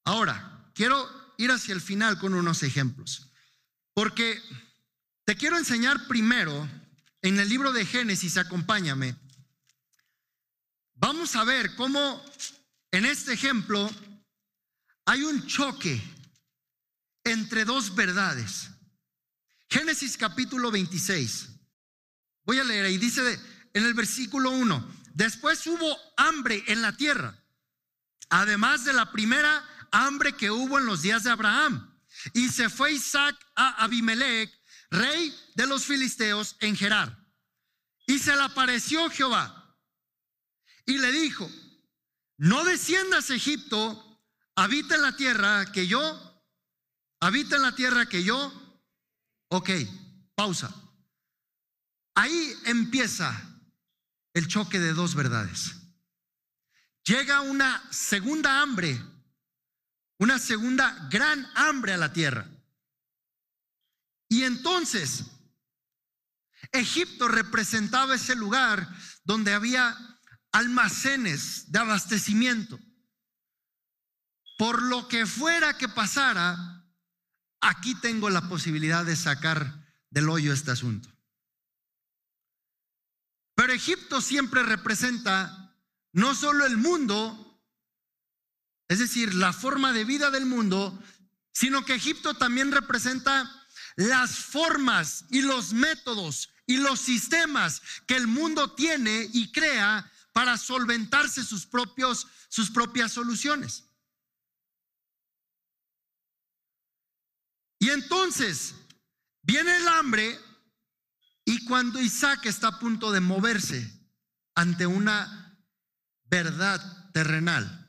Ahora, 0.03 0.69
quiero 0.75 1.09
ir 1.37 1.51
hacia 1.51 1.73
el 1.73 1.81
final 1.81 2.19
con 2.19 2.33
unos 2.33 2.63
ejemplos, 2.63 3.31
porque 3.93 4.41
te 5.25 5.35
quiero 5.35 5.57
enseñar 5.57 6.07
primero 6.07 6.67
en 7.21 7.39
el 7.39 7.47
libro 7.47 7.71
de 7.71 7.85
Génesis, 7.85 8.37
acompáñame. 8.37 9.15
Vamos 10.95 11.35
a 11.35 11.43
ver 11.43 11.75
cómo 11.75 12.23
en 12.91 13.05
este 13.05 13.33
ejemplo 13.33 13.89
hay 15.05 15.23
un 15.23 15.45
choque 15.47 16.01
entre 17.23 17.65
dos 17.65 17.95
verdades. 17.95 18.69
Génesis 19.69 20.17
capítulo 20.17 20.71
26. 20.71 21.49
Voy 22.45 22.59
a 22.59 22.63
leer 22.63 22.85
ahí, 22.85 22.97
dice 22.97 23.39
en 23.73 23.85
el 23.85 23.93
versículo 23.93 24.51
1, 24.51 24.87
después 25.13 25.65
hubo 25.65 25.97
hambre 26.17 26.63
en 26.67 26.81
la 26.81 26.95
tierra, 26.95 27.35
además 28.29 28.85
de 28.85 28.93
la 28.93 29.11
primera 29.11 29.67
hambre 29.91 30.33
que 30.33 30.51
hubo 30.51 30.77
en 30.77 30.85
los 30.85 31.01
días 31.01 31.23
de 31.23 31.31
Abraham. 31.31 31.92
Y 32.33 32.49
se 32.49 32.69
fue 32.69 32.93
Isaac 32.93 33.35
a 33.55 33.83
Abimelech, 33.83 34.51
rey 34.89 35.35
de 35.55 35.67
los 35.67 35.85
filisteos, 35.85 36.55
en 36.59 36.75
Gerar. 36.75 37.17
Y 38.07 38.19
se 38.19 38.35
le 38.35 38.43
apareció 38.43 39.09
Jehová 39.09 39.77
y 40.85 40.97
le 40.97 41.11
dijo, 41.11 41.49
no 42.37 42.63
desciendas 42.63 43.29
a 43.29 43.35
Egipto, 43.35 44.21
habita 44.55 44.95
en 44.95 45.01
la 45.01 45.15
tierra 45.15 45.71
que 45.71 45.87
yo, 45.87 46.43
habita 47.19 47.55
en 47.55 47.61
la 47.61 47.75
tierra 47.75 48.07
que 48.07 48.23
yo, 48.23 48.51
ok, 49.49 49.69
pausa. 50.35 50.73
Ahí 52.15 52.53
empieza 52.65 53.53
el 54.33 54.47
choque 54.47 54.79
de 54.79 54.93
dos 54.93 55.15
verdades. 55.15 55.75
Llega 57.05 57.41
una 57.41 57.81
segunda 57.91 58.61
hambre, 58.61 59.01
una 60.19 60.39
segunda 60.39 61.07
gran 61.09 61.45
hambre 61.55 61.93
a 61.93 61.97
la 61.97 62.13
tierra. 62.13 62.47
Y 64.29 64.43
entonces, 64.43 65.25
Egipto 66.71 67.27
representaba 67.27 68.15
ese 68.15 68.35
lugar 68.35 68.87
donde 69.23 69.53
había 69.53 69.97
almacenes 70.51 71.71
de 71.71 71.79
abastecimiento. 71.79 72.79
Por 74.57 74.81
lo 74.81 75.07
que 75.07 75.25
fuera 75.25 75.77
que 75.77 75.89
pasara, 75.89 76.85
aquí 77.61 77.95
tengo 77.95 78.29
la 78.29 78.47
posibilidad 78.47 79.03
de 79.03 79.15
sacar 79.15 79.83
del 80.09 80.29
hoyo 80.29 80.53
este 80.53 80.71
asunto. 80.71 81.09
Pero 83.55 83.73
Egipto 83.73 84.21
siempre 84.21 84.63
representa 84.63 85.75
no 86.11 86.35
solo 86.35 86.65
el 86.65 86.77
mundo, 86.77 87.52
es 88.87 88.99
decir, 88.99 89.33
la 89.33 89.53
forma 89.53 89.93
de 89.93 90.05
vida 90.05 90.31
del 90.31 90.45
mundo, 90.45 90.97
sino 91.51 91.85
que 91.85 91.95
Egipto 91.95 92.33
también 92.33 92.71
representa 92.71 93.49
las 93.95 94.37
formas 94.37 95.25
y 95.29 95.41
los 95.41 95.73
métodos 95.73 96.49
y 96.65 96.77
los 96.77 96.99
sistemas 96.99 97.81
que 98.07 98.15
el 98.15 98.27
mundo 98.27 98.73
tiene 98.73 99.29
y 99.33 99.51
crea 99.51 100.09
para 100.31 100.57
solventarse 100.57 101.43
sus 101.43 101.65
propios 101.65 102.27
sus 102.53 102.69
propias 102.69 103.11
soluciones. 103.11 103.85
Y 107.79 107.89
entonces 107.89 108.75
viene 109.41 109.75
el 109.75 109.87
hambre 109.87 110.39
y 111.45 111.65
cuando 111.65 111.99
Isaac 111.99 112.45
está 112.45 112.67
a 112.67 112.79
punto 112.79 113.11
de 113.11 113.21
moverse 113.21 113.91
ante 114.53 114.85
una 114.85 115.59
verdad 116.25 117.11
terrenal, 117.11 117.82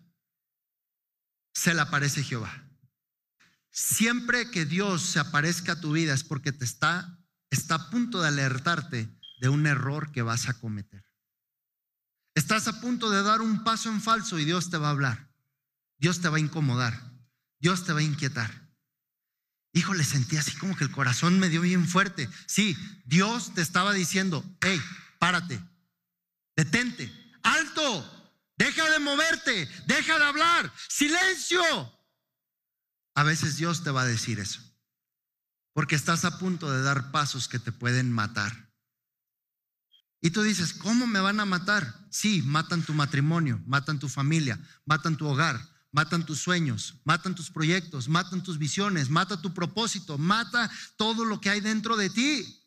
se 1.55 1.73
le 1.73 1.81
aparece 1.81 2.23
Jehová. 2.23 2.69
Siempre 3.71 4.51
que 4.51 4.67
Dios 4.67 5.03
se 5.03 5.19
aparezca 5.19 5.73
a 5.73 5.81
tu 5.81 5.93
vida 5.93 6.13
es 6.13 6.23
porque 6.23 6.53
te 6.53 6.65
está, 6.65 7.19
está 7.51 7.77
a 7.77 7.91
punto 7.91 8.21
de 8.21 8.29
alertarte 8.29 9.09
de 9.41 9.49
un 9.49 9.67
error 9.67 10.13
que 10.13 10.23
vas 10.23 10.49
a 10.49 10.55
cometer. 10.55 11.05
Estás 12.35 12.69
a 12.69 12.81
punto 12.81 13.11
de 13.11 13.23
dar 13.23 13.41
un 13.41 13.65
paso 13.65 13.89
en 13.91 14.01
falso 14.01 14.39
y 14.39 14.45
Dios 14.45 14.71
te 14.71 14.77
va 14.77 14.89
a 14.89 14.91
hablar. 14.91 15.31
Dios 15.99 16.21
te 16.21 16.29
va 16.29 16.37
a 16.37 16.41
incomodar. 16.41 17.13
Dios 17.61 17.85
te 17.85 17.93
va 17.93 18.01
a 18.01 18.05
inquietar. 18.05 18.65
Híjole, 19.73 20.05
sentí 20.05 20.37
así 20.37 20.53
como 20.57 20.77
que 20.77 20.85
el 20.85 20.91
corazón 20.91 21.39
me 21.39 21.49
dio 21.49 21.61
bien 21.61 21.89
fuerte. 21.89 22.29
Sí, 22.47 22.77
Dios 23.05 23.55
te 23.55 23.63
estaba 23.63 23.93
diciendo, 23.93 24.45
hey, 24.61 24.81
párate, 25.19 25.61
detente, 26.57 27.13
alto, 27.43 28.24
deja 28.57 28.89
de 28.91 28.99
moverte, 28.99 29.69
deja 29.87 30.19
de 30.19 30.25
hablar, 30.25 30.73
silencio. 30.89 31.63
A 33.15 33.23
veces 33.23 33.57
Dios 33.57 33.85
te 33.85 33.91
va 33.91 34.03
a 34.03 34.07
decir 34.07 34.41
eso, 34.41 34.61
porque 35.73 35.95
estás 35.95 36.25
a 36.25 36.39
punto 36.39 36.71
de 36.71 36.83
dar 36.83 37.11
pasos 37.11 37.49
que 37.49 37.59
te 37.59 37.73
pueden 37.73 38.11
matar. 38.11 38.65
Y 40.21 40.31
tú 40.31 40.43
dices, 40.43 40.73
¿cómo 40.73 41.07
me 41.07 41.21
van 41.21 41.39
a 41.39 41.45
matar? 41.45 42.07
Sí, 42.11 42.41
matan 42.43 42.83
tu 42.83 42.95
matrimonio, 42.95 43.63
matan 43.67 43.99
tu 43.99 44.09
familia, 44.09 44.59
matan 44.87 45.19
tu 45.19 45.27
hogar, 45.27 45.61
matan 45.93 46.25
tus 46.25 46.41
sueños, 46.41 46.95
matan 47.05 47.35
tus 47.35 47.51
proyectos, 47.51 48.09
matan 48.09 48.43
tus 48.43 48.59
visiones, 48.59 49.11
mata 49.11 49.41
tu 49.43 49.53
propósito, 49.53 50.17
mata 50.17 50.71
todo 50.97 51.27
lo 51.27 51.43
que 51.43 51.51
hay 51.51 51.61
dentro 51.61 51.97
de 51.97 52.09
ti. 52.09 52.65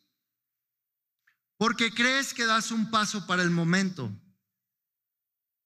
Porque 1.58 1.92
crees 1.92 2.34
que 2.34 2.46
das 2.46 2.70
un 2.70 2.92
paso 2.92 3.26
para 3.26 3.42
el 3.42 3.50
momento. 3.50 4.12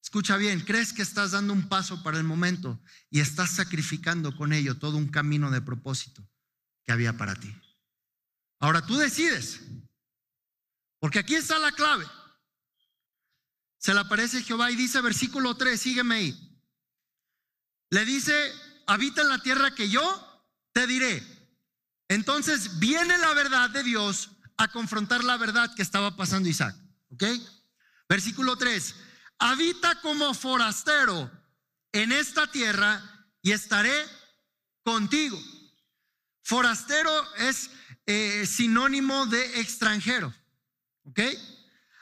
Escucha 0.01 0.35
bien, 0.37 0.61
crees 0.61 0.93
que 0.93 1.03
estás 1.03 1.31
dando 1.31 1.53
un 1.53 1.69
paso 1.69 2.01
para 2.01 2.17
el 2.17 2.23
momento 2.23 2.81
y 3.09 3.19
estás 3.19 3.51
sacrificando 3.51 4.35
con 4.35 4.51
ello 4.51 4.77
todo 4.77 4.97
un 4.97 5.07
camino 5.07 5.51
de 5.51 5.61
propósito 5.61 6.27
que 6.83 6.91
había 6.91 7.17
para 7.17 7.35
ti. 7.35 7.53
Ahora 8.59 8.85
tú 8.85 8.97
decides, 8.97 9.61
porque 10.99 11.19
aquí 11.19 11.35
está 11.35 11.59
la 11.59 11.71
clave. 11.71 12.05
Se 13.77 13.93
le 13.93 13.99
aparece 13.99 14.43
Jehová 14.43 14.71
y 14.71 14.75
dice, 14.75 15.01
versículo 15.01 15.55
3, 15.55 15.79
sígueme 15.79 16.15
ahí. 16.15 16.61
Le 17.89 18.05
dice, 18.05 18.53
habita 18.87 19.21
en 19.21 19.29
la 19.29 19.41
tierra 19.41 19.73
que 19.73 19.89
yo 19.89 20.45
te 20.71 20.85
diré. 20.87 21.23
Entonces 22.07 22.79
viene 22.79 23.17
la 23.17 23.33
verdad 23.33 23.69
de 23.69 23.83
Dios 23.83 24.31
a 24.57 24.67
confrontar 24.67 25.23
la 25.23 25.37
verdad 25.37 25.73
que 25.75 25.81
estaba 25.81 26.15
pasando 26.15 26.49
Isaac. 26.49 26.75
¿Ok? 27.09 27.23
Versículo 28.07 28.55
3. 28.57 28.95
Habita 29.43 29.99
como 30.01 30.36
forastero 30.36 31.32
en 31.91 32.12
esta 32.12 32.45
tierra 32.45 33.01
y 33.41 33.51
estaré 33.54 33.91
contigo. 34.84 35.41
Forastero 36.43 37.12
es 37.38 37.71
eh, 38.06 38.45
sinónimo 38.45 39.25
de 39.25 39.60
extranjero. 39.60 40.32
¿Ok? 41.06 41.21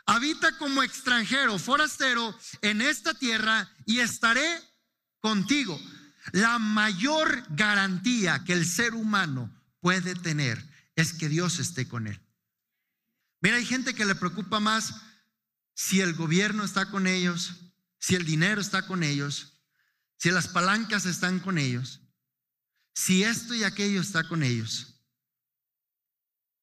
Habita 0.05 0.57
como 0.57 0.83
extranjero, 0.83 1.57
forastero 1.59 2.37
en 2.61 2.81
esta 2.81 3.13
tierra 3.13 3.71
y 3.85 3.99
estaré 3.99 4.61
contigo. 5.21 5.79
La 6.33 6.59
mayor 6.59 7.45
garantía 7.55 8.43
que 8.43 8.51
el 8.51 8.65
ser 8.65 8.93
humano 8.93 9.49
puede 9.79 10.13
tener 10.13 10.61
es 10.97 11.13
que 11.13 11.29
Dios 11.29 11.59
esté 11.59 11.87
con 11.87 12.07
él. 12.07 12.19
Mira, 13.39 13.55
hay 13.55 13.65
gente 13.65 13.93
que 13.93 14.03
le 14.03 14.15
preocupa 14.15 14.59
más 14.59 14.93
si 15.81 16.01
el 16.01 16.13
gobierno 16.13 16.65
está 16.65 16.91
con 16.91 17.07
ellos, 17.07 17.53
si 17.99 18.15
el 18.15 18.25
dinero 18.25 18.59
está 18.59 18.85
con 18.85 19.01
ellos, 19.01 19.61
si 20.17 20.29
las 20.29 20.49
palancas 20.49 21.05
están 21.05 21.39
con 21.39 21.57
ellos, 21.57 22.01
si 22.93 23.23
esto 23.23 23.55
y 23.55 23.63
aquello 23.63 24.01
está 24.01 24.27
con 24.27 24.43
ellos. 24.43 25.01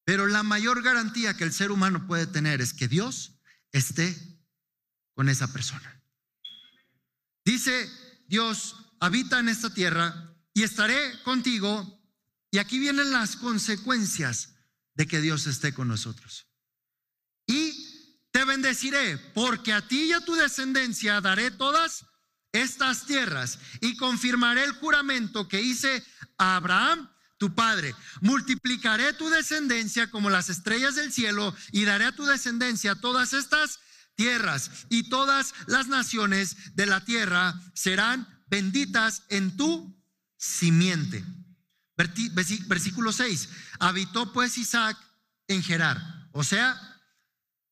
Pero 0.05 0.27
la 0.27 0.43
mayor 0.43 0.83
garantía 0.83 1.35
que 1.35 1.45
el 1.45 1.55
ser 1.55 1.71
humano 1.71 2.07
puede 2.07 2.27
tener 2.27 2.61
es 2.61 2.75
que 2.75 2.89
Dios 2.89 3.41
esté 3.73 4.15
con 5.15 5.31
esa 5.31 5.51
persona. 5.51 5.99
Dice 7.43 7.91
Dios, 8.29 8.77
habita 9.01 9.39
en 9.39 9.49
esta 9.49 9.73
tierra 9.73 10.37
y 10.53 10.63
estaré 10.63 11.23
contigo. 11.23 12.07
Y 12.51 12.59
aquí 12.59 12.79
vienen 12.79 13.13
las 13.13 13.37
consecuencias 13.37 14.57
de 14.93 15.07
que 15.07 15.23
Dios 15.23 15.47
esté 15.47 15.73
con 15.73 15.89
nosotros. 15.89 16.46
Bendeciré, 18.57 19.19
porque 19.35 19.75
a 19.75 19.87
ti 19.87 20.05
y 20.05 20.13
a 20.15 20.23
tu 20.23 20.35
descendencia 20.35 21.21
daré 21.21 21.51
todas 21.51 22.07
estas 22.53 23.05
tierras 23.05 23.59
y 23.83 23.99
confirmaré 23.99 24.65
el 24.65 24.73
juramento 24.73 25.47
que 25.47 25.61
hice 25.61 26.03
a 26.39 26.57
Abraham, 26.57 27.07
tu 27.37 27.55
padre. 27.55 27.95
Multiplicaré 28.23 29.13
tu 29.13 29.29
descendencia 29.29 30.11
como 30.11 30.31
las 30.31 30.49
estrellas 30.49 30.95
del 30.95 31.13
cielo 31.13 31.55
y 31.71 31.85
daré 31.85 32.07
a 32.07 32.17
tu 32.17 32.25
descendencia 32.25 32.95
todas 32.95 33.35
estas 33.35 33.79
tierras 34.15 34.71
y 34.89 35.11
todas 35.11 35.53
las 35.67 35.89
naciones 35.89 36.75
de 36.75 36.87
la 36.87 37.05
tierra 37.05 37.61
serán 37.75 38.27
benditas 38.47 39.25
en 39.29 39.55
tu 39.59 39.95
simiente. 40.39 41.23
Versículo 41.95 43.13
6. 43.13 43.51
Habitó 43.81 44.33
pues 44.33 44.57
Isaac 44.57 44.97
en 45.47 45.63
Gerar, 45.63 46.31
o 46.33 46.43
sea, 46.43 46.96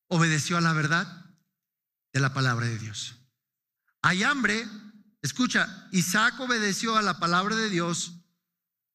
obedeció 0.09 0.57
a 0.57 0.61
la 0.61 0.73
verdad 0.73 1.27
de 2.13 2.21
la 2.21 2.33
palabra 2.33 2.67
de 2.67 2.79
Dios. 2.79 3.17
Hay 4.03 4.23
hambre, 4.23 4.67
escucha, 5.23 5.89
Isaac 5.93 6.39
obedeció 6.41 6.97
a 6.97 7.03
la 7.03 7.19
palabra 7.19 7.57
de 7.57 7.71
Dios, 7.71 8.21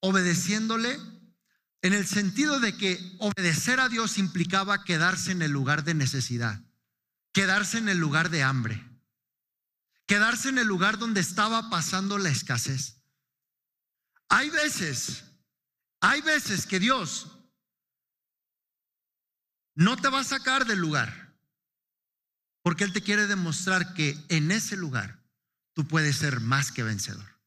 obedeciéndole 0.02 1.00
en 1.82 1.94
el 1.94 2.06
sentido 2.06 2.60
de 2.60 2.76
que 2.78 3.00
obedecer 3.20 3.80
a 3.80 3.90
Dios 3.90 4.18
implicaba 4.18 4.84
quedarse 4.84 5.32
en 5.32 5.42
el 5.42 5.52
lugar 5.52 5.84
de 5.84 5.94
necesidad, 5.94 6.62
quedarse 7.34 7.78
en 7.78 7.90
el 7.90 7.98
lugar 7.98 8.30
de 8.30 8.44
hambre 8.44 8.90
quedarse 10.10 10.50
en 10.50 10.58
el 10.58 10.66
lugar 10.66 10.98
donde 10.98 11.22
estaba 11.22 11.70
pasando 11.70 12.18
la 12.18 12.30
escasez. 12.30 12.96
Hay 14.28 14.50
veces, 14.50 15.24
hay 16.02 16.22
veces 16.22 16.66
que 16.66 16.80
Dios 16.80 17.28
no 19.80 19.96
te 19.96 20.10
va 20.10 20.20
a 20.20 20.26
sacar 20.26 20.66
del 20.66 20.80
lugar, 20.80 21.34
porque 22.62 22.84
Él 22.84 22.92
te 22.92 23.02
quiere 23.02 23.28
demostrar 23.28 23.94
que 23.94 24.18
en 24.28 24.52
ese 24.52 24.76
lugar 24.76 25.24
tú 25.74 25.88
puedes 25.88 26.18
ser 26.18 26.42
más 26.42 26.74
que 26.74 26.84
vencedor. 26.84 27.40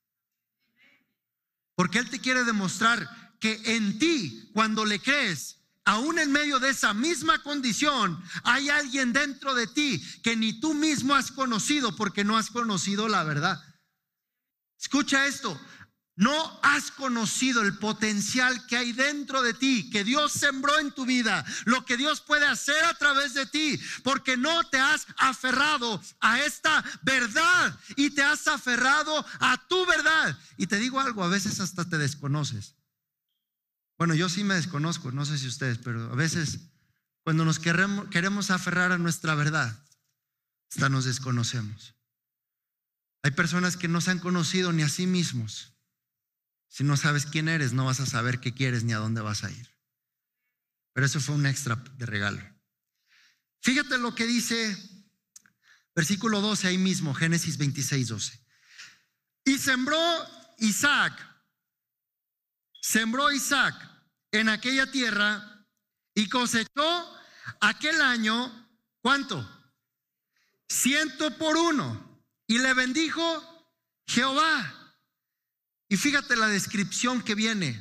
Porque 1.74 1.98
Él 1.98 2.08
te 2.08 2.20
quiere 2.20 2.44
demostrar 2.44 3.36
que 3.38 3.60
en 3.76 3.98
ti, 3.98 4.48
cuando 4.54 4.86
le 4.86 4.98
crees, 4.98 5.58
aún 5.84 6.18
en 6.18 6.32
medio 6.32 6.58
de 6.58 6.70
esa 6.70 6.94
misma 6.94 7.42
condición, 7.42 8.18
hay 8.44 8.70
alguien 8.70 9.12
dentro 9.12 9.54
de 9.54 9.66
ti 9.66 10.02
que 10.22 10.34
ni 10.34 10.58
tú 10.58 10.72
mismo 10.72 11.14
has 11.14 11.30
conocido 11.32 11.94
porque 11.96 12.24
no 12.24 12.38
has 12.38 12.48
conocido 12.48 13.08
la 13.08 13.24
verdad. 13.24 13.62
Escucha 14.80 15.26
esto, 15.26 15.60
no 16.16 16.60
has 16.62 16.90
conocido 16.90 17.62
el 17.62 17.78
potencial 17.78 18.66
que 18.66 18.76
hay 18.76 18.92
dentro 18.92 19.42
de 19.42 19.54
ti, 19.54 19.88
que 19.90 20.04
Dios 20.04 20.32
sembró 20.32 20.78
en 20.78 20.92
tu 20.92 21.06
vida, 21.06 21.44
lo 21.64 21.84
que 21.84 21.96
Dios 21.96 22.20
puede 22.20 22.46
hacer 22.46 22.84
a 22.84 22.94
través 22.94 23.34
de 23.34 23.46
ti, 23.46 23.80
porque 24.04 24.36
no 24.36 24.62
te 24.68 24.78
has 24.78 25.06
aferrado 25.16 26.02
a 26.20 26.40
esta 26.40 26.84
verdad 27.02 27.78
y 27.96 28.10
te 28.10 28.22
has 28.22 28.46
aferrado 28.46 29.24
a 29.40 29.56
tu 29.68 29.86
verdad. 29.86 30.38
Y 30.58 30.66
te 30.66 30.76
digo 30.76 31.00
algo, 31.00 31.24
a 31.24 31.28
veces 31.28 31.60
hasta 31.60 31.88
te 31.88 31.98
desconoces. 31.98 32.74
Bueno, 33.96 34.14
yo 34.14 34.28
sí 34.28 34.44
me 34.44 34.54
desconozco, 34.54 35.12
no 35.12 35.24
sé 35.24 35.38
si 35.38 35.46
ustedes, 35.46 35.78
pero 35.78 36.12
a 36.12 36.16
veces 36.16 36.58
cuando 37.24 37.44
nos 37.44 37.58
queremos, 37.58 38.08
queremos 38.08 38.50
aferrar 38.50 38.92
a 38.92 38.98
nuestra 38.98 39.34
verdad, 39.34 39.78
hasta 40.70 40.88
nos 40.88 41.04
desconocemos. 41.04 41.94
Hay 43.22 43.30
personas 43.30 43.76
que 43.76 43.88
no 43.88 44.00
se 44.00 44.10
han 44.10 44.18
conocido 44.18 44.72
ni 44.72 44.82
a 44.82 44.88
sí 44.88 45.06
mismos. 45.06 45.72
Si 46.72 46.84
no 46.84 46.96
sabes 46.96 47.26
quién 47.26 47.48
eres, 47.48 47.74
no 47.74 47.84
vas 47.84 48.00
a 48.00 48.06
saber 48.06 48.40
qué 48.40 48.54
quieres 48.54 48.82
ni 48.82 48.94
a 48.94 48.96
dónde 48.96 49.20
vas 49.20 49.44
a 49.44 49.50
ir. 49.50 49.68
Pero 50.94 51.04
eso 51.04 51.20
fue 51.20 51.34
un 51.34 51.44
extra 51.44 51.76
de 51.76 52.06
regalo. 52.06 52.40
Fíjate 53.60 53.98
lo 53.98 54.14
que 54.14 54.26
dice 54.26 54.74
versículo 55.94 56.40
12 56.40 56.68
ahí 56.68 56.78
mismo, 56.78 57.12
Génesis 57.12 57.58
26, 57.58 58.08
12. 58.08 58.46
Y 59.44 59.58
sembró 59.58 59.98
Isaac, 60.60 61.12
sembró 62.80 63.30
Isaac 63.30 63.74
en 64.30 64.48
aquella 64.48 64.90
tierra 64.90 65.66
y 66.14 66.26
cosechó 66.30 67.14
aquel 67.60 68.00
año, 68.00 68.70
¿cuánto? 69.02 69.46
Ciento 70.66 71.36
por 71.36 71.54
uno. 71.54 72.24
Y 72.46 72.56
le 72.56 72.72
bendijo 72.72 73.68
Jehová. 74.06 74.81
Y 75.92 75.98
fíjate 75.98 76.36
la 76.36 76.46
descripción 76.46 77.20
que 77.20 77.34
viene 77.34 77.78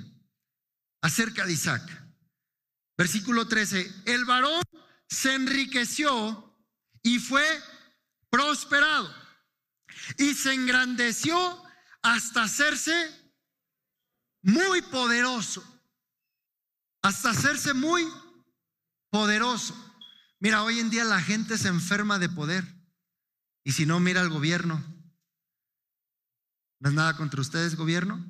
acerca 1.02 1.45
de 1.45 1.54
Isaac. 1.54 1.82
Versículo 2.97 3.47
13. 3.47 4.04
El 4.04 4.26
varón 4.26 4.62
se 5.08 5.34
enriqueció 5.34 6.54
y 7.04 7.19
fue 7.19 7.45
prosperado. 8.30 9.10
Y 10.17 10.34
se 10.34 10.54
engrandeció 10.54 11.63
hasta 12.02 12.43
hacerse 12.43 12.93
muy 14.41 14.82
poderoso 14.82 15.65
hasta 17.04 17.30
hacerse 17.30 17.74
muy 17.74 18.06
poderoso. 19.10 19.74
Mira, 20.41 20.63
hoy 20.63 20.82
en 20.82 20.89
día 20.89 21.06
la 21.06 21.21
gente 21.21 21.58
se 21.58 21.69
enferma 21.69 22.19
de 22.19 22.28
poder. 22.28 22.65
Y 23.63 23.71
si 23.71 23.86
no, 23.86 24.02
mira 24.02 24.19
al 24.19 24.30
gobierno. 24.30 24.84
No 26.82 26.89
es 26.89 26.96
nada 26.96 27.15
contra 27.15 27.39
ustedes, 27.39 27.76
gobierno. 27.76 28.28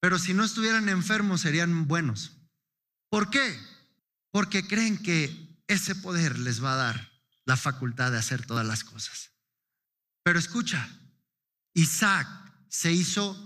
Pero 0.00 0.18
si 0.18 0.32
no 0.32 0.42
estuvieran 0.42 0.88
enfermos, 0.88 1.42
serían 1.42 1.86
buenos. 1.86 2.38
¿Por 3.10 3.28
qué? 3.28 3.60
Porque 4.30 4.66
creen 4.66 4.96
que 4.96 5.62
ese 5.66 5.94
poder 5.94 6.38
les 6.38 6.64
va 6.64 6.72
a 6.72 6.76
dar 6.76 7.12
la 7.44 7.58
facultad 7.58 8.10
de 8.10 8.18
hacer 8.18 8.46
todas 8.46 8.66
las 8.66 8.82
cosas. 8.82 9.32
Pero 10.22 10.38
escucha, 10.38 10.88
Isaac 11.74 12.26
se 12.68 12.90
hizo 12.90 13.36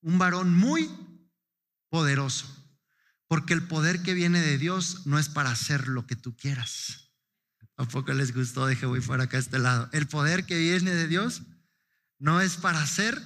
un 0.00 0.18
varón 0.18 0.54
muy 0.54 0.88
poderoso. 1.90 2.46
Porque 3.26 3.52
el 3.52 3.66
poder 3.66 4.02
que 4.02 4.14
viene 4.14 4.40
de 4.40 4.58
Dios 4.58 5.06
no 5.06 5.18
es 5.18 5.28
para 5.28 5.50
hacer 5.50 5.88
lo 5.88 6.06
que 6.06 6.14
tú 6.14 6.36
quieras. 6.36 7.10
¿A 7.76 7.84
poco 7.84 8.12
les 8.12 8.32
gustó? 8.32 8.66
Deje 8.66 8.86
voy 8.86 9.00
fuera 9.00 9.24
acá 9.24 9.38
a 9.38 9.40
este 9.40 9.58
lado. 9.58 9.88
El 9.92 10.06
poder 10.06 10.46
que 10.46 10.56
viene 10.56 10.94
de 10.94 11.08
Dios 11.08 11.42
no 12.18 12.40
es 12.40 12.56
para 12.56 12.82
hacer 12.82 13.20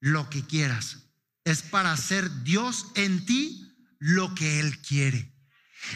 lo 0.00 0.28
que 0.30 0.44
quieras. 0.44 0.98
Es 1.44 1.62
para 1.62 1.92
hacer 1.92 2.42
Dios 2.42 2.86
en 2.94 3.24
ti 3.26 3.74
lo 3.98 4.34
que 4.34 4.60
Él 4.60 4.80
quiere. 4.80 5.32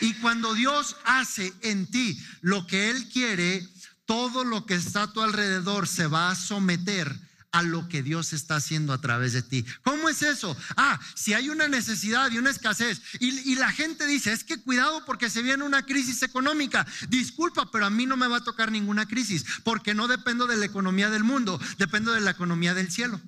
Y 0.01 0.15
cuando 0.15 0.55
Dios 0.55 0.97
hace 1.05 1.53
en 1.63 1.87
ti 1.87 2.21
lo 2.41 2.67
que 2.67 2.91
Él 2.91 3.09
quiere, 3.09 3.67
todo 4.05 4.45
lo 4.45 4.67
que 4.67 4.75
está 4.75 5.05
a 5.05 5.13
tu 5.13 5.21
alrededor 5.21 5.87
se 5.87 6.07
va 6.07 6.31
a 6.31 6.35
someter 6.35 7.26
a 7.57 7.63
lo 7.63 7.89
que 7.89 8.03
Dios 8.03 8.35
está 8.35 8.57
haciendo 8.57 8.93
a 8.93 9.01
través 9.01 9.33
de 9.33 9.41
ti. 9.41 9.65
¿Cómo 9.83 10.11
es 10.11 10.21
eso? 10.21 10.55
Ah, 10.77 11.01
si 11.15 11.33
hay 11.33 11.49
una 11.49 11.69
necesidad 11.69 12.31
y 12.31 12.37
una 12.37 12.51
escasez 12.51 13.01
y, 13.19 13.55
la 13.55 13.73
gente 13.73 14.07
dice, 14.07 14.31
es 14.31 14.45
que 14.45 14.61
cuidado 14.61 15.07
porque 15.07 15.31
se 15.31 15.41
viene 15.41 15.65
una 15.65 15.87
crisis 15.87 16.23
económica. 16.23 16.87
Disculpa, 17.09 17.71
pero 17.71 17.87
a 17.87 17.91
mí 17.91 18.05
no 18.05 18.19
me 18.19 18.29
va 18.29 18.39
a 18.39 18.45
tocar 18.45 18.71
ninguna 18.71 19.07
crisis 19.07 19.47
porque 19.65 19.95
no 19.95 20.07
dependo 20.07 20.47
de 20.47 20.59
la 20.59 20.67
economía 20.67 21.09
del 21.09 21.25
mundo, 21.25 21.59
dependo 21.79 22.13
de 22.13 22.21
la 22.21 22.33
economía 22.33 22.75
del 22.75 22.93
cielo. 22.93 23.23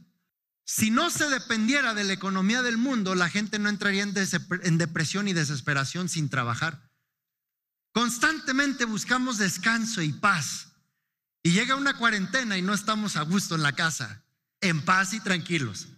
Si 0.66 0.90
no 0.90 1.08
se 1.08 1.30
dependiera 1.30 1.94
de 1.94 2.04
la 2.04 2.12
economía 2.12 2.60
del 2.60 2.76
mundo, 2.76 3.14
la 3.14 3.30
gente 3.30 3.58
no 3.58 3.70
entraría 3.70 4.02
en, 4.02 4.78
depresión 4.78 5.26
y 5.26 5.32
desesperación 5.32 6.10
sin 6.10 6.28
trabajar. 6.28 6.90
Constantemente 7.92 8.84
buscamos 8.84 9.38
descanso 9.38 10.02
y 10.02 10.12
paz. 10.12 10.67
Y 11.48 11.52
llega 11.52 11.76
una 11.76 11.96
cuarentena 11.96 12.58
y 12.58 12.62
no 12.62 12.74
estamos 12.74 13.16
a 13.16 13.22
gusto 13.22 13.54
en 13.54 13.62
la 13.62 13.72
casa, 13.72 14.22
en 14.60 14.84
paz 14.84 15.14
y 15.14 15.20
tranquilos. 15.20 15.88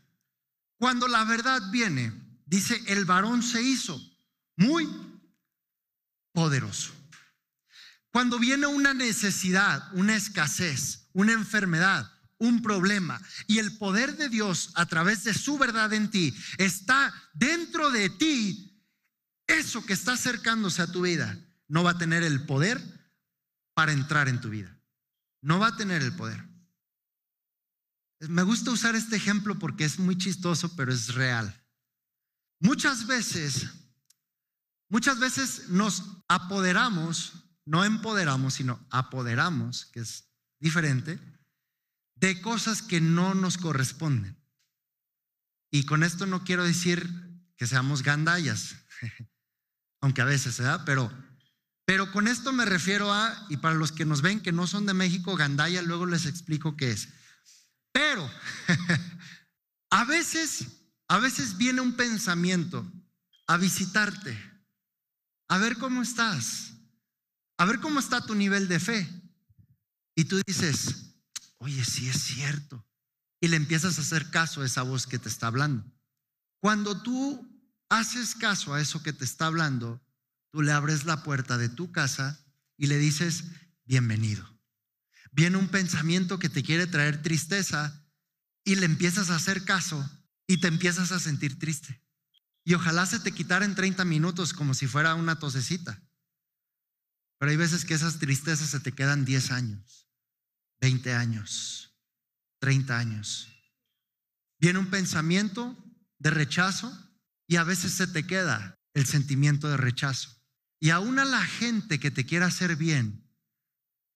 Cuando 0.78 1.08
la 1.08 1.24
verdad 1.24 1.60
viene, 1.72 2.12
dice, 2.46 2.80
el 2.86 3.04
varón 3.04 3.42
se 3.42 3.60
hizo 3.60 4.00
muy 4.54 4.88
poderoso. 6.32 6.92
Cuando 8.12 8.38
viene 8.38 8.68
una 8.68 8.94
necesidad, 8.94 9.92
una 9.92 10.14
escasez, 10.14 11.08
una 11.14 11.32
enfermedad, 11.32 12.08
un 12.38 12.62
problema 12.62 13.20
y 13.48 13.58
el 13.58 13.76
poder 13.76 14.16
de 14.16 14.28
Dios 14.28 14.70
a 14.76 14.86
través 14.86 15.24
de 15.24 15.34
su 15.34 15.58
verdad 15.58 15.92
en 15.92 16.12
ti 16.12 16.32
está 16.58 17.12
dentro 17.34 17.90
de 17.90 18.08
ti, 18.08 18.80
eso 19.48 19.84
que 19.84 19.94
está 19.94 20.12
acercándose 20.12 20.80
a 20.80 20.92
tu 20.92 21.00
vida 21.00 21.36
no 21.66 21.82
va 21.82 21.90
a 21.90 21.98
tener 21.98 22.22
el 22.22 22.46
poder 22.46 22.80
para 23.74 23.90
entrar 23.90 24.28
en 24.28 24.40
tu 24.40 24.48
vida. 24.48 24.76
No 25.42 25.58
va 25.58 25.68
a 25.68 25.76
tener 25.76 26.02
el 26.02 26.14
poder. 26.14 26.44
Me 28.20 28.42
gusta 28.42 28.70
usar 28.70 28.94
este 28.96 29.16
ejemplo 29.16 29.58
porque 29.58 29.84
es 29.84 29.98
muy 29.98 30.16
chistoso, 30.18 30.76
pero 30.76 30.92
es 30.92 31.14
real. 31.14 31.54
Muchas 32.58 33.06
veces, 33.06 33.70
muchas 34.90 35.18
veces 35.18 35.70
nos 35.70 36.22
apoderamos, 36.28 37.32
no 37.64 37.84
empoderamos, 37.84 38.54
sino 38.54 38.86
apoderamos, 38.90 39.86
que 39.86 40.00
es 40.00 40.30
diferente, 40.58 41.18
de 42.16 42.42
cosas 42.42 42.82
que 42.82 43.00
no 43.00 43.34
nos 43.34 43.56
corresponden. 43.56 44.36
Y 45.70 45.86
con 45.86 46.02
esto 46.02 46.26
no 46.26 46.44
quiero 46.44 46.64
decir 46.64 47.08
que 47.56 47.66
seamos 47.66 48.02
gandallas, 48.02 48.76
aunque 50.02 50.20
a 50.20 50.26
veces 50.26 50.54
se 50.54 50.62
da, 50.62 50.84
pero, 50.84 51.10
pero 51.90 52.12
con 52.12 52.28
esto 52.28 52.52
me 52.52 52.64
refiero 52.64 53.12
a, 53.12 53.46
y 53.48 53.56
para 53.56 53.74
los 53.74 53.90
que 53.90 54.04
nos 54.04 54.22
ven 54.22 54.38
que 54.38 54.52
no 54.52 54.68
son 54.68 54.86
de 54.86 54.94
México, 54.94 55.34
gandalla, 55.34 55.82
luego 55.82 56.06
les 56.06 56.24
explico 56.24 56.76
qué 56.76 56.92
es. 56.92 57.08
Pero 57.90 58.30
a 59.90 60.04
veces, 60.04 60.66
a 61.08 61.18
veces 61.18 61.56
viene 61.56 61.80
un 61.80 61.96
pensamiento 61.96 62.88
a 63.48 63.56
visitarte, 63.56 64.38
a 65.48 65.58
ver 65.58 65.78
cómo 65.78 66.00
estás, 66.00 66.74
a 67.58 67.64
ver 67.64 67.80
cómo 67.80 67.98
está 67.98 68.24
tu 68.24 68.36
nivel 68.36 68.68
de 68.68 68.78
fe. 68.78 69.08
Y 70.14 70.26
tú 70.26 70.40
dices, 70.46 71.16
oye, 71.58 71.84
sí 71.84 72.08
es 72.08 72.22
cierto. 72.22 72.86
Y 73.40 73.48
le 73.48 73.56
empiezas 73.56 73.98
a 73.98 74.02
hacer 74.02 74.30
caso 74.30 74.62
a 74.62 74.66
esa 74.66 74.82
voz 74.82 75.08
que 75.08 75.18
te 75.18 75.28
está 75.28 75.48
hablando. 75.48 75.84
Cuando 76.60 77.02
tú 77.02 77.52
haces 77.88 78.36
caso 78.36 78.74
a 78.74 78.80
eso 78.80 79.02
que 79.02 79.12
te 79.12 79.24
está 79.24 79.46
hablando, 79.46 80.00
tú 80.50 80.62
le 80.62 80.72
abres 80.72 81.04
la 81.04 81.22
puerta 81.22 81.58
de 81.58 81.68
tu 81.68 81.92
casa 81.92 82.44
y 82.76 82.86
le 82.86 82.98
dices, 82.98 83.44
bienvenido. 83.84 84.46
Viene 85.32 85.56
un 85.56 85.68
pensamiento 85.68 86.38
que 86.38 86.48
te 86.48 86.62
quiere 86.62 86.86
traer 86.86 87.22
tristeza 87.22 88.04
y 88.64 88.76
le 88.76 88.86
empiezas 88.86 89.30
a 89.30 89.36
hacer 89.36 89.64
caso 89.64 90.08
y 90.46 90.58
te 90.58 90.68
empiezas 90.68 91.12
a 91.12 91.20
sentir 91.20 91.58
triste. 91.58 92.02
Y 92.64 92.74
ojalá 92.74 93.06
se 93.06 93.20
te 93.20 93.32
quitara 93.32 93.64
en 93.64 93.74
30 93.74 94.04
minutos 94.04 94.52
como 94.52 94.74
si 94.74 94.86
fuera 94.86 95.14
una 95.14 95.38
tosecita. 95.38 96.02
Pero 97.38 97.50
hay 97.50 97.56
veces 97.56 97.84
que 97.84 97.94
esas 97.94 98.18
tristezas 98.18 98.70
se 98.70 98.80
te 98.80 98.92
quedan 98.92 99.24
10 99.24 99.50
años. 99.52 100.08
20 100.80 101.12
años, 101.14 101.94
30 102.60 102.98
años. 102.98 103.48
Viene 104.58 104.78
un 104.78 104.90
pensamiento 104.90 105.76
de 106.18 106.30
rechazo 106.30 106.92
y 107.46 107.56
a 107.56 107.64
veces 107.64 107.92
se 107.92 108.06
te 108.06 108.26
queda 108.26 108.78
el 108.94 109.06
sentimiento 109.06 109.68
de 109.68 109.76
rechazo. 109.76 110.39
Y 110.80 110.90
aún 110.90 111.18
a 111.18 111.26
la 111.26 111.44
gente 111.44 112.00
que 112.00 112.10
te 112.10 112.24
quiera 112.24 112.46
hacer 112.46 112.74
bien, 112.74 113.28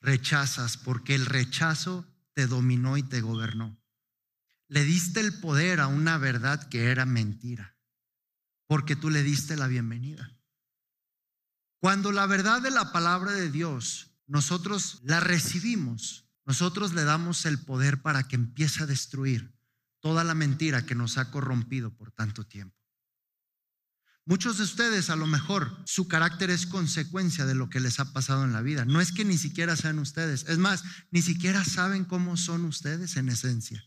rechazas 0.01 0.79
porque 0.79 1.15
el 1.15 1.27
rechazo 1.27 2.07
te 2.33 2.47
dominó 2.47 2.97
y 2.97 3.03
te 3.03 3.21
gobernó. 3.21 3.79
Le 4.69 4.83
diste 4.85 5.21
el 5.21 5.39
poder 5.41 5.81
a 5.81 5.89
una 5.89 6.17
verdad 6.17 6.69
que 6.69 6.91
era 6.91 7.05
mentira, 7.05 7.77
porque 8.67 8.97
tú 8.97 9.11
le 9.11 9.23
diste 9.23 9.57
la 9.57 9.67
bienvenida. 9.67 10.35
Cuando 11.81 12.13
la 12.13 12.27
verdad 12.27 12.63
de 12.63 12.71
la 12.71 12.93
palabra 12.93 13.33
de 13.33 13.51
Dios 13.51 14.11
nosotros 14.27 15.01
la 15.05 15.21
recibimos, 15.21 16.27
nosotros 16.47 16.95
le 16.95 17.05
damos 17.05 17.45
el 17.45 17.59
poder 17.59 18.01
para 18.01 18.27
que 18.27 18.37
empiece 18.37 18.83
a 18.83 18.87
destruir 18.87 19.55
toda 20.01 20.25
la 20.25 20.35
mentira 20.35 20.87
que 20.87 20.95
nos 20.95 21.19
ha 21.19 21.31
corrompido 21.31 21.95
por 21.95 22.11
tanto 22.11 22.45
tiempo. 22.47 22.84
Muchos 24.27 24.57
de 24.57 24.65
ustedes 24.65 25.11
a 25.11 25.17
lo 25.17 25.27
mejor 25.27 25.77
su 25.85 26.09
carácter 26.09 26.49
es 26.49 26.67
consecuencia 26.67 27.45
de 27.45 27.55
lo 27.55 27.69
que 27.69 27.81
les 27.81 28.01
ha 28.01 28.13
pasado 28.13 28.45
en 28.45 28.53
la 28.53 28.63
vida. 28.63 28.87
No 28.87 29.03
es 29.03 29.13
que 29.13 29.25
ni 29.25 29.37
siquiera 29.37 29.77
sean 29.77 29.99
ustedes. 29.99 30.47
Es 30.49 30.57
más, 30.57 30.83
ni 31.11 31.21
siquiera 31.21 31.63
saben 31.63 32.05
cómo 32.05 32.39
son 32.39 32.65
ustedes 32.65 33.17
en 33.17 33.29
esencia. 33.29 33.85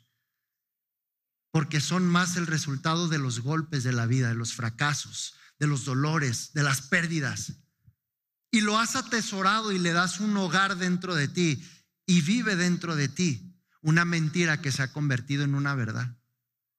Porque 1.51 1.81
son 1.81 2.07
más 2.07 2.37
el 2.37 2.45
resultado 2.45 3.07
de 3.07 3.17
los 3.17 3.39
golpes 3.39 3.83
de 3.83 3.93
la 3.93 4.05
vida, 4.05 4.27
de 4.27 4.35
los 4.35 4.53
fracasos, 4.53 5.33
de 5.57 5.65
los 5.65 5.85
dolores, 5.85 6.51
de 6.53 6.61
las 6.61 6.81
pérdidas. 6.81 7.53
Y 8.51 8.61
lo 8.61 8.77
has 8.77 8.95
atesorado 8.95 9.71
y 9.71 9.79
le 9.79 9.91
das 9.91 10.19
un 10.19 10.37
hogar 10.37 10.77
dentro 10.77 11.15
de 11.15 11.27
ti 11.27 11.63
y 12.05 12.21
vive 12.21 12.55
dentro 12.55 12.95
de 12.95 13.09
ti 13.09 13.55
una 13.81 14.05
mentira 14.05 14.61
que 14.61 14.71
se 14.71 14.83
ha 14.83 14.93
convertido 14.93 15.43
en 15.43 15.55
una 15.55 15.73
verdad. 15.73 16.15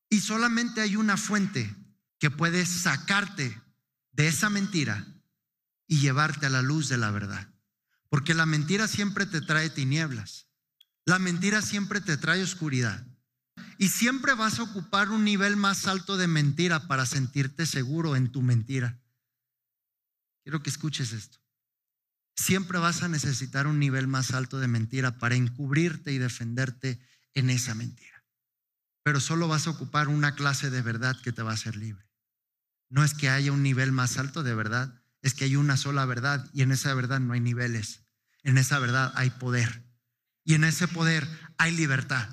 Y 0.09 0.21
solamente 0.21 0.81
hay 0.81 0.95
una 0.95 1.17
fuente 1.17 1.75
que 2.19 2.31
puede 2.31 2.67
sacarte 2.67 3.61
de 4.13 4.29
esa 4.29 4.51
mentira 4.51 5.07
y 5.87 6.01
llevarte 6.01 6.47
a 6.47 6.51
la 6.51 6.63
luz 6.63 6.89
de 6.89 6.99
la 6.99 7.11
verdad. 7.11 7.49
Porque 8.09 8.35
la 8.35 8.47
mentira 8.47 8.89
siempre 8.89 9.27
te 9.27 9.41
trae 9.41 9.71
tinieblas. 9.71 10.49
La 11.05 11.19
mentira 11.19 11.63
siempre 11.63 12.01
te 12.01 12.17
trae 12.17 12.43
oscuridad. 12.43 13.07
Y 13.79 13.89
siempre 13.89 14.35
vas 14.35 14.59
a 14.59 14.65
ocupar 14.65 15.11
un 15.11 15.25
nivel 15.25 15.57
más 15.57 15.87
alto 15.87 16.17
de 16.17 16.27
mentira 16.27 16.89
para 16.89 17.07
sentirte 17.07 17.67
seguro 17.67 18.17
en 18.17 18.31
tu 18.33 18.43
mentira. 18.43 18.99
Quiero 20.43 20.63
que 20.63 20.71
escuches 20.71 21.13
esto 21.13 21.39
siempre 22.39 22.79
vas 22.79 23.03
a 23.03 23.09
necesitar 23.09 23.67
un 23.67 23.81
nivel 23.81 24.07
más 24.07 24.31
alto 24.31 24.61
de 24.61 24.69
mentira 24.69 25.19
para 25.19 25.35
encubrirte 25.35 26.13
y 26.13 26.19
defenderte 26.19 27.01
en 27.35 27.51
esa 27.51 27.75
mentira. 27.75 28.25
Pero 29.03 29.21
solo 29.21 29.49
vas 29.49 29.67
a 29.67 29.71
ocupar 29.71 30.09
una 30.09 30.35
clase 30.35 30.71
de 30.71 30.81
verdad 30.81 31.21
que 31.21 31.33
te 31.33 31.43
va 31.43 31.51
a 31.51 31.55
hacer 31.55 31.77
libre. 31.77 32.08
No 32.91 33.05
es 33.05 33.15
que 33.15 33.29
haya 33.29 33.53
un 33.53 33.63
nivel 33.63 33.93
más 33.93 34.19
alto 34.19 34.43
de 34.43 34.55
verdad, 34.55 35.03
es 35.23 35.35
que 35.35 35.45
hay 35.45 35.57
una 35.57 35.77
sola 35.77 36.05
verdad 36.07 36.49
y 36.53 36.63
en 36.63 36.73
esa 36.73 36.95
verdad 36.95 37.21
no 37.21 37.33
hay 37.35 37.41
niveles. 37.41 38.03
En 38.43 38.59
esa 38.59 38.79
verdad 38.79 39.13
hay 39.15 39.31
poder. 39.31 39.85
Y 40.45 40.55
en 40.55 40.65
ese 40.65 40.89
poder 40.89 41.29
hay 41.59 41.73
libertad. 41.77 42.29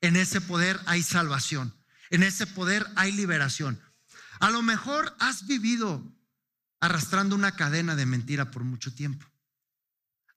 En 0.00 0.16
ese 0.16 0.40
poder 0.40 0.80
hay 0.86 1.02
salvación. 1.02 1.74
En 2.10 2.22
ese 2.22 2.46
poder 2.46 2.86
hay 2.96 3.12
liberación. 3.12 3.80
A 4.40 4.50
lo 4.50 4.62
mejor 4.62 5.14
has 5.18 5.46
vivido 5.46 6.02
arrastrando 6.80 7.34
una 7.34 7.56
cadena 7.56 7.96
de 7.96 8.06
mentira 8.06 8.50
por 8.50 8.64
mucho 8.64 8.94
tiempo. 8.94 9.26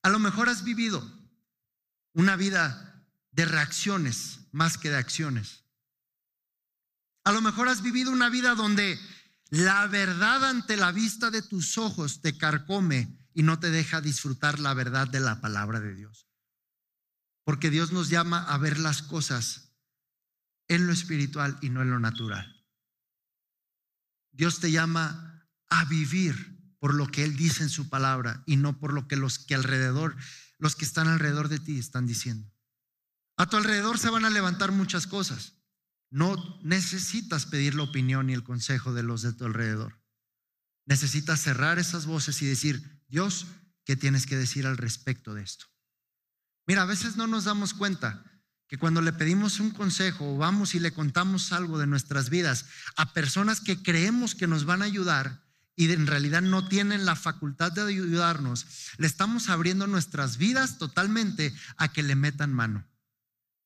A 0.01 0.09
lo 0.09 0.19
mejor 0.19 0.49
has 0.49 0.63
vivido 0.63 1.07
una 2.13 2.36
vida 2.36 3.05
de 3.32 3.45
reacciones 3.45 4.39
más 4.51 4.78
que 4.78 4.89
de 4.89 4.97
acciones. 4.97 5.63
A 7.24 7.32
lo 7.32 7.41
mejor 7.41 7.69
has 7.69 7.84
vivido 7.84 8.11
una 8.11 8.30
vida 8.30 8.55
donde 8.55 8.99
la 9.52 9.86
verdad 9.88 10.45
ante 10.45 10.78
la 10.78 10.93
vista 10.93 11.30
de 11.30 11.41
tus 11.41 11.78
ojos 11.78 12.22
te 12.22 12.38
carcome 12.38 13.20
y 13.34 13.43
no 13.43 13.60
te 13.60 13.70
deja 13.70 13.99
disfrutar 13.99 14.60
la 14.60 14.74
verdad 14.74 15.10
de 15.10 15.20
la 15.20 15.41
palabra 15.41 15.82
de 15.82 15.93
Dios. 15.93 16.28
Porque 17.43 17.70
Dios 17.70 17.91
nos 17.91 18.10
llama 18.10 18.45
a 18.45 18.58
ver 18.58 18.80
las 18.80 19.02
cosas 19.02 19.74
en 20.70 20.88
lo 20.88 20.93
espiritual 20.93 21.58
y 21.62 21.70
no 21.70 21.82
en 21.82 21.89
lo 21.89 21.99
natural. 21.99 22.66
Dios 24.32 24.62
te 24.62 24.72
llama 24.72 25.45
a 25.68 25.84
vivir 25.86 26.76
por 26.80 26.93
lo 26.93 27.08
que 27.08 27.26
Él 27.26 27.36
dice 27.36 27.64
en 27.64 27.70
su 27.70 27.89
palabra 27.89 28.43
y 28.45 28.56
no 28.56 28.80
por 28.80 28.93
lo 28.93 29.10
que 29.10 29.18
los 29.18 29.38
que 29.38 29.54
alrededor, 29.54 30.16
los 30.60 30.78
que 30.78 30.86
están 30.86 31.10
alrededor 31.10 31.49
de 31.49 31.60
ti 31.60 31.78
están 31.78 32.08
diciendo. 32.08 32.49
A 33.36 33.47
tu 33.47 33.58
alrededor 33.58 33.99
se 33.99 34.10
van 34.10 34.24
a 34.24 34.30
levantar 34.30 34.72
muchas 34.72 35.08
cosas. 35.08 35.61
No 36.12 36.59
necesitas 36.62 37.45
pedir 37.45 37.74
la 37.74 37.84
opinión 37.84 38.30
y 38.30 38.34
el 38.34 38.43
consejo 38.43 38.93
de 38.93 39.01
los 39.01 39.22
de 39.22 39.34
tu 39.34 39.45
alrededor. 39.45 39.99
Necesitas 40.86 41.39
cerrar 41.41 41.80
esas 41.80 42.05
voces 42.05 42.41
y 42.41 42.45
decir, 42.45 43.01
Dios, 43.07 43.47
¿qué 43.86 43.95
tienes 43.95 44.26
que 44.26 44.38
decir 44.38 44.68
al 44.68 44.78
respecto 44.78 45.34
de 45.34 45.41
esto? 45.43 45.66
Mira, 46.68 46.84
a 46.84 46.86
veces 46.86 47.16
no 47.16 47.28
nos 47.28 47.45
damos 47.45 47.74
cuenta 47.74 48.24
que 48.68 48.78
cuando 48.78 49.01
le 49.01 49.14
pedimos 49.14 49.59
un 49.59 49.72
consejo 49.72 50.34
o 50.34 50.38
vamos 50.38 50.76
y 50.76 50.80
le 50.80 50.93
contamos 50.93 51.51
algo 51.53 51.80
de 51.80 51.88
nuestras 51.88 52.30
vidas 52.30 52.66
a 52.95 53.14
personas 53.14 53.59
que 53.59 53.82
creemos 53.82 54.36
que 54.36 54.47
nos 54.47 54.66
van 54.66 54.82
a 54.82 54.86
ayudar 54.86 55.43
y 55.76 55.91
en 55.91 56.07
realidad 56.07 56.41
no 56.41 56.68
tienen 56.68 57.05
la 57.05 57.16
facultad 57.16 57.72
de 57.72 57.82
ayudarnos, 57.82 58.66
le 58.97 59.07
estamos 59.07 59.49
abriendo 59.49 59.88
nuestras 59.88 60.38
vidas 60.38 60.78
totalmente 60.78 61.53
a 61.78 61.91
que 61.91 62.03
le 62.03 62.16
metan 62.16 62.53
mano. 62.53 62.88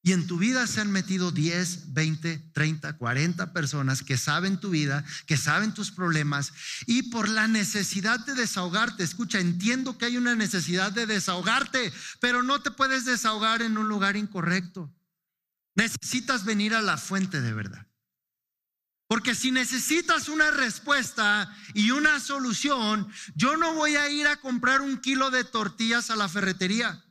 Y 0.05 0.13
en 0.13 0.27
tu 0.27 0.37
vida 0.37 0.67
se 0.67 0.81
han 0.81 0.91
metido 0.91 1.31
10, 1.31 1.93
20, 1.93 2.37
30, 2.53 2.95
40 2.95 3.53
personas 3.53 4.03
que 4.03 4.17
saben 4.17 4.59
tu 4.59 4.69
vida, 4.69 5.03
que 5.25 5.35
saben 5.35 5.73
tus 5.73 5.89
problemas 5.89 6.53
y 6.85 7.09
por 7.09 7.27
la 7.27 7.47
necesidad 7.47 8.19
de 8.19 8.35
desahogarte, 8.35 9.01
escucha, 9.01 9.39
entiendo 9.39 9.97
que 9.97 10.05
hay 10.05 10.17
una 10.17 10.35
necesidad 10.35 10.91
de 10.91 11.07
desahogarte, 11.07 11.91
pero 12.19 12.43
no 12.43 12.61
te 12.61 12.69
puedes 12.69 13.03
desahogar 13.05 13.63
en 13.63 13.79
un 13.79 13.89
lugar 13.89 14.15
incorrecto. 14.15 14.93
Necesitas 15.73 16.45
venir 16.45 16.75
a 16.75 16.83
la 16.83 16.97
fuente 16.97 17.41
de 17.41 17.53
verdad. 17.53 17.87
Porque 19.07 19.33
si 19.33 19.49
necesitas 19.49 20.29
una 20.29 20.51
respuesta 20.51 21.51
y 21.73 21.89
una 21.89 22.19
solución, 22.19 23.11
yo 23.33 23.57
no 23.57 23.73
voy 23.73 23.95
a 23.95 24.07
ir 24.11 24.27
a 24.27 24.35
comprar 24.35 24.81
un 24.81 24.99
kilo 24.99 25.31
de 25.31 25.45
tortillas 25.45 26.11
a 26.11 26.15
la 26.15 26.29
ferretería. 26.29 27.04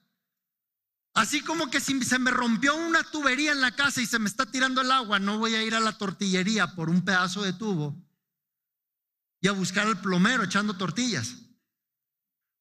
Así 1.14 1.42
como 1.42 1.70
que 1.70 1.80
si 1.80 2.02
se 2.02 2.18
me 2.18 2.32
rompió 2.32 2.74
una 2.74 3.04
tubería 3.04 3.52
en 3.52 3.60
la 3.60 3.76
casa 3.76 4.02
y 4.02 4.06
se 4.06 4.18
me 4.18 4.28
está 4.28 4.46
tirando 4.46 4.80
el 4.80 4.90
agua, 4.90 5.20
no 5.20 5.38
voy 5.38 5.54
a 5.54 5.62
ir 5.62 5.76
a 5.76 5.80
la 5.80 5.96
tortillería 5.96 6.74
por 6.74 6.90
un 6.90 7.04
pedazo 7.04 7.42
de 7.42 7.52
tubo 7.52 7.96
y 9.40 9.46
a 9.46 9.52
buscar 9.52 9.86
al 9.86 10.00
plomero 10.00 10.42
echando 10.42 10.76
tortillas. 10.76 11.36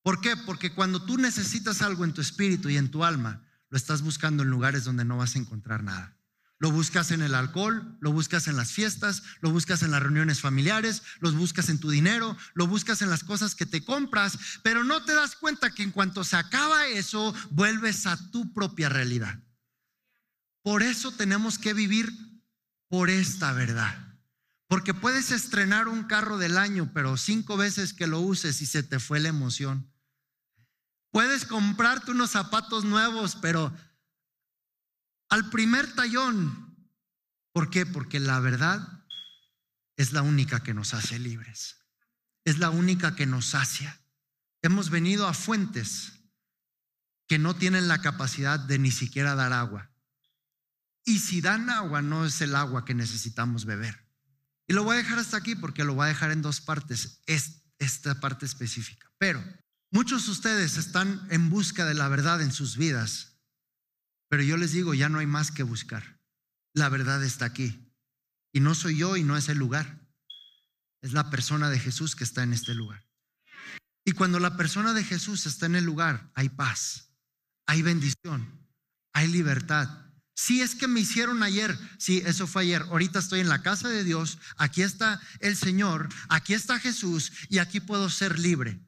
¿Por 0.04 0.22
qué? 0.22 0.38
Porque 0.38 0.72
cuando 0.72 1.04
tú 1.04 1.18
necesitas 1.18 1.82
algo 1.82 2.04
en 2.04 2.14
tu 2.14 2.22
espíritu 2.22 2.70
y 2.70 2.78
en 2.78 2.92
tu 2.92 3.04
alma, 3.04 3.44
lo 3.70 3.78
estás 3.78 4.04
buscando 4.04 4.44
en 4.44 4.50
lugares 4.50 4.84
donde 4.84 5.04
no 5.04 5.18
vas 5.18 5.36
a 5.36 5.40
encontrar 5.40 5.82
nada. 5.82 6.16
Lo 6.64 6.72
buscas 6.72 7.12
en 7.12 7.22
el 7.22 7.36
alcohol, 7.36 7.98
lo 8.00 8.14
buscas 8.14 8.48
en 8.48 8.56
las 8.56 8.72
fiestas, 8.72 9.24
lo 9.42 9.52
buscas 9.52 9.84
en 9.84 9.92
las 9.92 10.02
reuniones 10.02 10.40
familiares, 10.40 11.04
lo 11.20 11.30
buscas 11.34 11.68
en 11.68 11.78
tu 11.78 11.90
dinero, 11.90 12.38
lo 12.54 12.68
buscas 12.68 13.02
en 13.02 13.10
las 13.10 13.26
cosas 13.26 13.54
que 13.54 13.66
te 13.66 13.84
compras, 13.84 14.40
pero 14.64 14.86
no 14.86 15.04
te 15.04 15.14
das 15.14 15.36
cuenta 15.36 15.72
que 15.72 15.84
en 15.84 15.92
cuanto 15.92 16.24
se 16.24 16.38
acaba 16.38 16.88
eso, 16.88 17.36
vuelves 17.50 18.08
a 18.08 18.16
tu 18.32 18.54
propia 18.54 18.88
realidad. 18.88 19.44
Por 20.62 20.84
eso 20.84 21.12
tenemos 21.12 21.60
que 21.60 21.74
vivir 21.74 22.10
por 22.88 23.10
esta 23.10 23.52
verdad. 23.52 24.16
Porque 24.70 24.94
puedes 24.94 25.32
estrenar 25.32 25.90
un 25.90 26.06
carro 26.06 26.38
del 26.38 26.58
año, 26.58 26.92
pero 26.94 27.18
cinco 27.18 27.58
veces 27.58 27.92
que 27.92 28.08
lo 28.08 28.22
uses 28.22 28.62
y 28.62 28.68
se 28.68 28.84
te 28.84 29.02
fue 29.02 29.20
la 29.20 29.28
emoción. 29.28 29.92
Puedes 31.12 31.44
comprarte 31.44 32.12
unos 32.12 32.30
zapatos 32.30 32.86
nuevos, 32.86 33.36
pero 33.36 33.76
al 35.34 35.50
primer 35.50 35.92
tallón. 35.96 36.78
¿Por 37.54 37.72
qué? 37.72 37.88
Porque 37.88 38.20
la 38.20 38.40
verdad 38.40 39.04
es 39.98 40.14
la 40.14 40.22
única 40.22 40.62
que 40.62 40.76
nos 40.76 40.94
hace 40.94 41.18
libres. 41.18 41.78
Es 42.46 42.60
la 42.60 42.70
única 42.70 43.16
que 43.16 43.26
nos 43.26 43.48
sacia. 43.48 44.00
Hemos 44.62 44.92
venido 44.92 45.28
a 45.28 45.34
fuentes 45.34 46.14
que 47.28 47.40
no 47.40 47.56
tienen 47.56 47.88
la 47.88 48.00
capacidad 48.00 48.60
de 48.60 48.78
ni 48.78 48.92
siquiera 48.92 49.34
dar 49.34 49.54
agua. 49.54 49.90
Y 51.04 51.18
si 51.18 51.42
dan 51.42 51.68
agua, 51.72 52.04
no 52.04 52.28
es 52.28 52.40
el 52.42 52.56
agua 52.56 52.86
que 52.86 52.94
necesitamos 52.94 53.66
beber. 53.66 54.08
Y 54.68 54.74
lo 54.74 54.84
voy 54.84 54.94
a 54.94 54.98
dejar 54.98 55.18
hasta 55.18 55.38
aquí 55.38 55.56
porque 55.56 55.84
lo 55.84 55.96
voy 55.96 56.06
a 56.06 56.10
dejar 56.10 56.30
en 56.30 56.44
dos 56.44 56.62
partes, 56.62 57.24
esta 57.80 58.20
parte 58.20 58.46
específica. 58.46 59.12
Pero 59.18 59.44
muchos 59.90 60.28
de 60.28 60.32
ustedes 60.32 60.78
están 60.78 61.26
en 61.32 61.50
busca 61.50 61.86
de 61.86 61.96
la 61.96 62.08
verdad 62.08 62.40
en 62.40 62.52
sus 62.52 62.78
vidas 62.78 63.33
pero 64.34 64.42
yo 64.42 64.58
les 64.58 64.72
digo, 64.72 64.96
ya 64.96 65.10
no 65.10 65.20
hay 65.20 65.28
más 65.28 65.52
que 65.52 65.62
buscar. 65.62 66.20
La 66.74 66.90
verdad 66.90 67.24
está 67.24 67.46
aquí. 67.46 67.94
Y 68.52 68.62
no 68.62 68.74
soy 68.74 68.98
yo 68.98 69.16
y 69.16 69.24
no 69.24 69.38
es 69.38 69.48
el 69.48 69.60
lugar. 69.60 70.08
Es 71.04 71.14
la 71.14 71.30
persona 71.30 71.70
de 71.70 71.78
Jesús 71.78 72.16
que 72.16 72.24
está 72.24 72.42
en 72.42 72.52
este 72.52 72.74
lugar. 72.74 73.06
Y 74.04 74.14
cuando 74.14 74.40
la 74.40 74.58
persona 74.58 74.96
de 74.96 75.04
Jesús 75.04 75.46
está 75.46 75.68
en 75.68 75.76
el 75.76 75.84
lugar, 75.84 76.32
hay 76.34 76.50
paz, 76.50 77.12
hay 77.68 77.84
bendición, 77.84 78.68
hay 79.14 79.28
libertad. 79.28 79.88
Si 80.34 80.64
es 80.64 80.74
que 80.74 80.88
me 80.88 81.02
hicieron 81.02 81.44
ayer, 81.44 81.78
sí, 82.00 82.24
eso 82.26 82.48
fue 82.48 82.64
ayer. 82.64 82.82
Ahorita 82.82 83.20
estoy 83.20 83.40
en 83.42 83.50
la 83.50 83.62
casa 83.62 83.88
de 83.88 84.04
Dios, 84.04 84.40
aquí 84.58 84.82
está 84.82 85.22
el 85.42 85.56
Señor, 85.56 86.10
aquí 86.28 86.56
está 86.56 86.80
Jesús 86.80 87.32
y 87.50 87.60
aquí 87.60 87.82
puedo 87.82 88.10
ser 88.10 88.40
libre. 88.40 88.84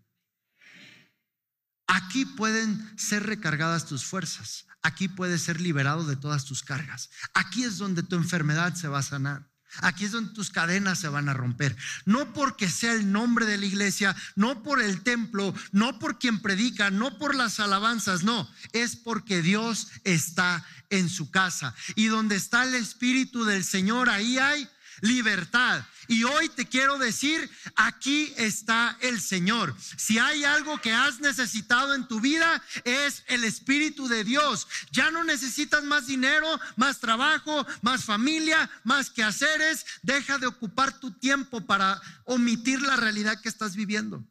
Aquí 1.96 2.26
pueden 2.26 2.92
ser 2.98 3.26
recargadas 3.26 3.86
tus 3.86 4.04
fuerzas. 4.04 4.66
Aquí 4.82 5.08
puedes 5.08 5.42
ser 5.44 5.62
liberado 5.62 6.04
de 6.04 6.18
todas 6.18 6.44
tus 6.44 6.62
cargas. 6.62 7.10
Aquí 7.34 7.64
es 7.64 7.78
donde 7.78 8.04
tu 8.04 8.18
enfermedad 8.18 8.76
se 8.76 8.90
va 8.90 9.00
a 9.00 9.04
sanar. 9.04 9.50
Aquí 9.78 10.04
es 10.04 10.12
donde 10.12 10.34
tus 10.34 10.50
cadenas 10.50 11.00
se 11.00 11.08
van 11.08 11.30
a 11.30 11.34
romper. 11.34 11.74
No 12.04 12.34
porque 12.34 12.70
sea 12.70 12.92
el 12.92 13.14
nombre 13.14 13.46
de 13.46 13.58
la 13.58 13.66
iglesia, 13.66 14.14
no 14.36 14.62
por 14.62 14.82
el 14.82 15.04
templo, 15.04 15.56
no 15.72 15.98
por 15.98 16.20
quien 16.20 16.42
predica, 16.42 16.92
no 16.92 17.18
por 17.18 17.34
las 17.34 17.62
alabanzas, 17.62 18.24
no. 18.24 18.50
Es 18.74 18.98
porque 18.98 19.42
Dios 19.42 19.88
está 20.04 20.66
en 20.90 21.08
su 21.08 21.32
casa. 21.32 21.76
Y 21.96 22.08
donde 22.08 22.36
está 22.36 22.66
el 22.66 22.76
Espíritu 22.76 23.46
del 23.46 23.64
Señor, 23.64 24.10
ahí 24.10 24.38
hay 24.38 24.68
libertad. 25.02 25.86
Y 26.08 26.24
hoy 26.24 26.50
te 26.50 26.68
quiero 26.68 26.98
decir, 26.98 27.50
aquí 27.76 28.34
está 28.38 28.98
el 29.02 29.20
Señor. 29.20 29.76
Si 29.98 30.20
hay 30.20 30.44
algo 30.44 30.80
que 30.80 30.94
has 30.94 31.20
necesitado 31.20 31.96
en 31.96 32.08
tu 32.08 32.20
vida, 32.20 32.62
es 32.84 33.24
el 33.28 33.44
Espíritu 33.44 34.08
de 34.08 34.24
Dios. 34.24 34.68
Ya 34.92 35.12
no 35.12 35.24
necesitas 35.24 35.84
más 35.84 36.08
dinero, 36.08 36.60
más 36.76 37.00
trabajo, 37.00 37.66
más 37.82 38.04
familia, 38.04 38.70
más 38.84 39.10
quehaceres. 39.10 39.86
Deja 40.04 40.38
de 40.38 40.48
ocupar 40.48 41.00
tu 41.00 41.12
tiempo 41.12 41.66
para 41.66 42.02
omitir 42.26 42.82
la 42.82 42.96
realidad 42.96 43.42
que 43.42 43.50
estás 43.50 43.76
viviendo. 43.76 44.26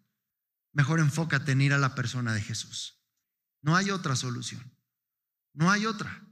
Mejor 0.73 1.01
enfócate 1.01 1.53
en 1.53 1.61
ir 1.61 1.73
a 1.73 1.79
la 1.79 1.95
persona 1.95 2.33
de 2.35 2.43
Jesús. 2.43 3.01
No 3.63 3.77
hay 3.77 3.91
otra 3.91 4.17
solución. 4.17 4.63
No 5.55 5.71
hay 5.71 5.87
otra. 5.87 6.23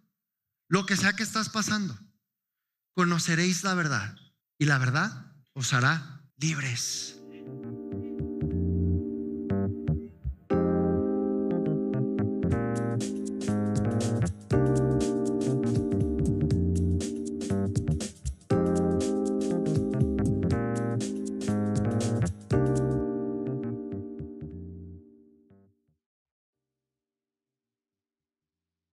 Lo 0.69 0.85
que 0.85 0.97
sea 0.97 1.13
que 1.13 1.23
estás 1.23 1.49
pasando, 1.49 1.99
conoceréis 2.95 3.63
la 3.63 3.75
verdad. 3.75 4.17
Y 4.63 4.65
la 4.65 4.79
verdad 4.79 5.11
os 5.55 5.73
hará 5.73 6.23
libres. 6.37 7.21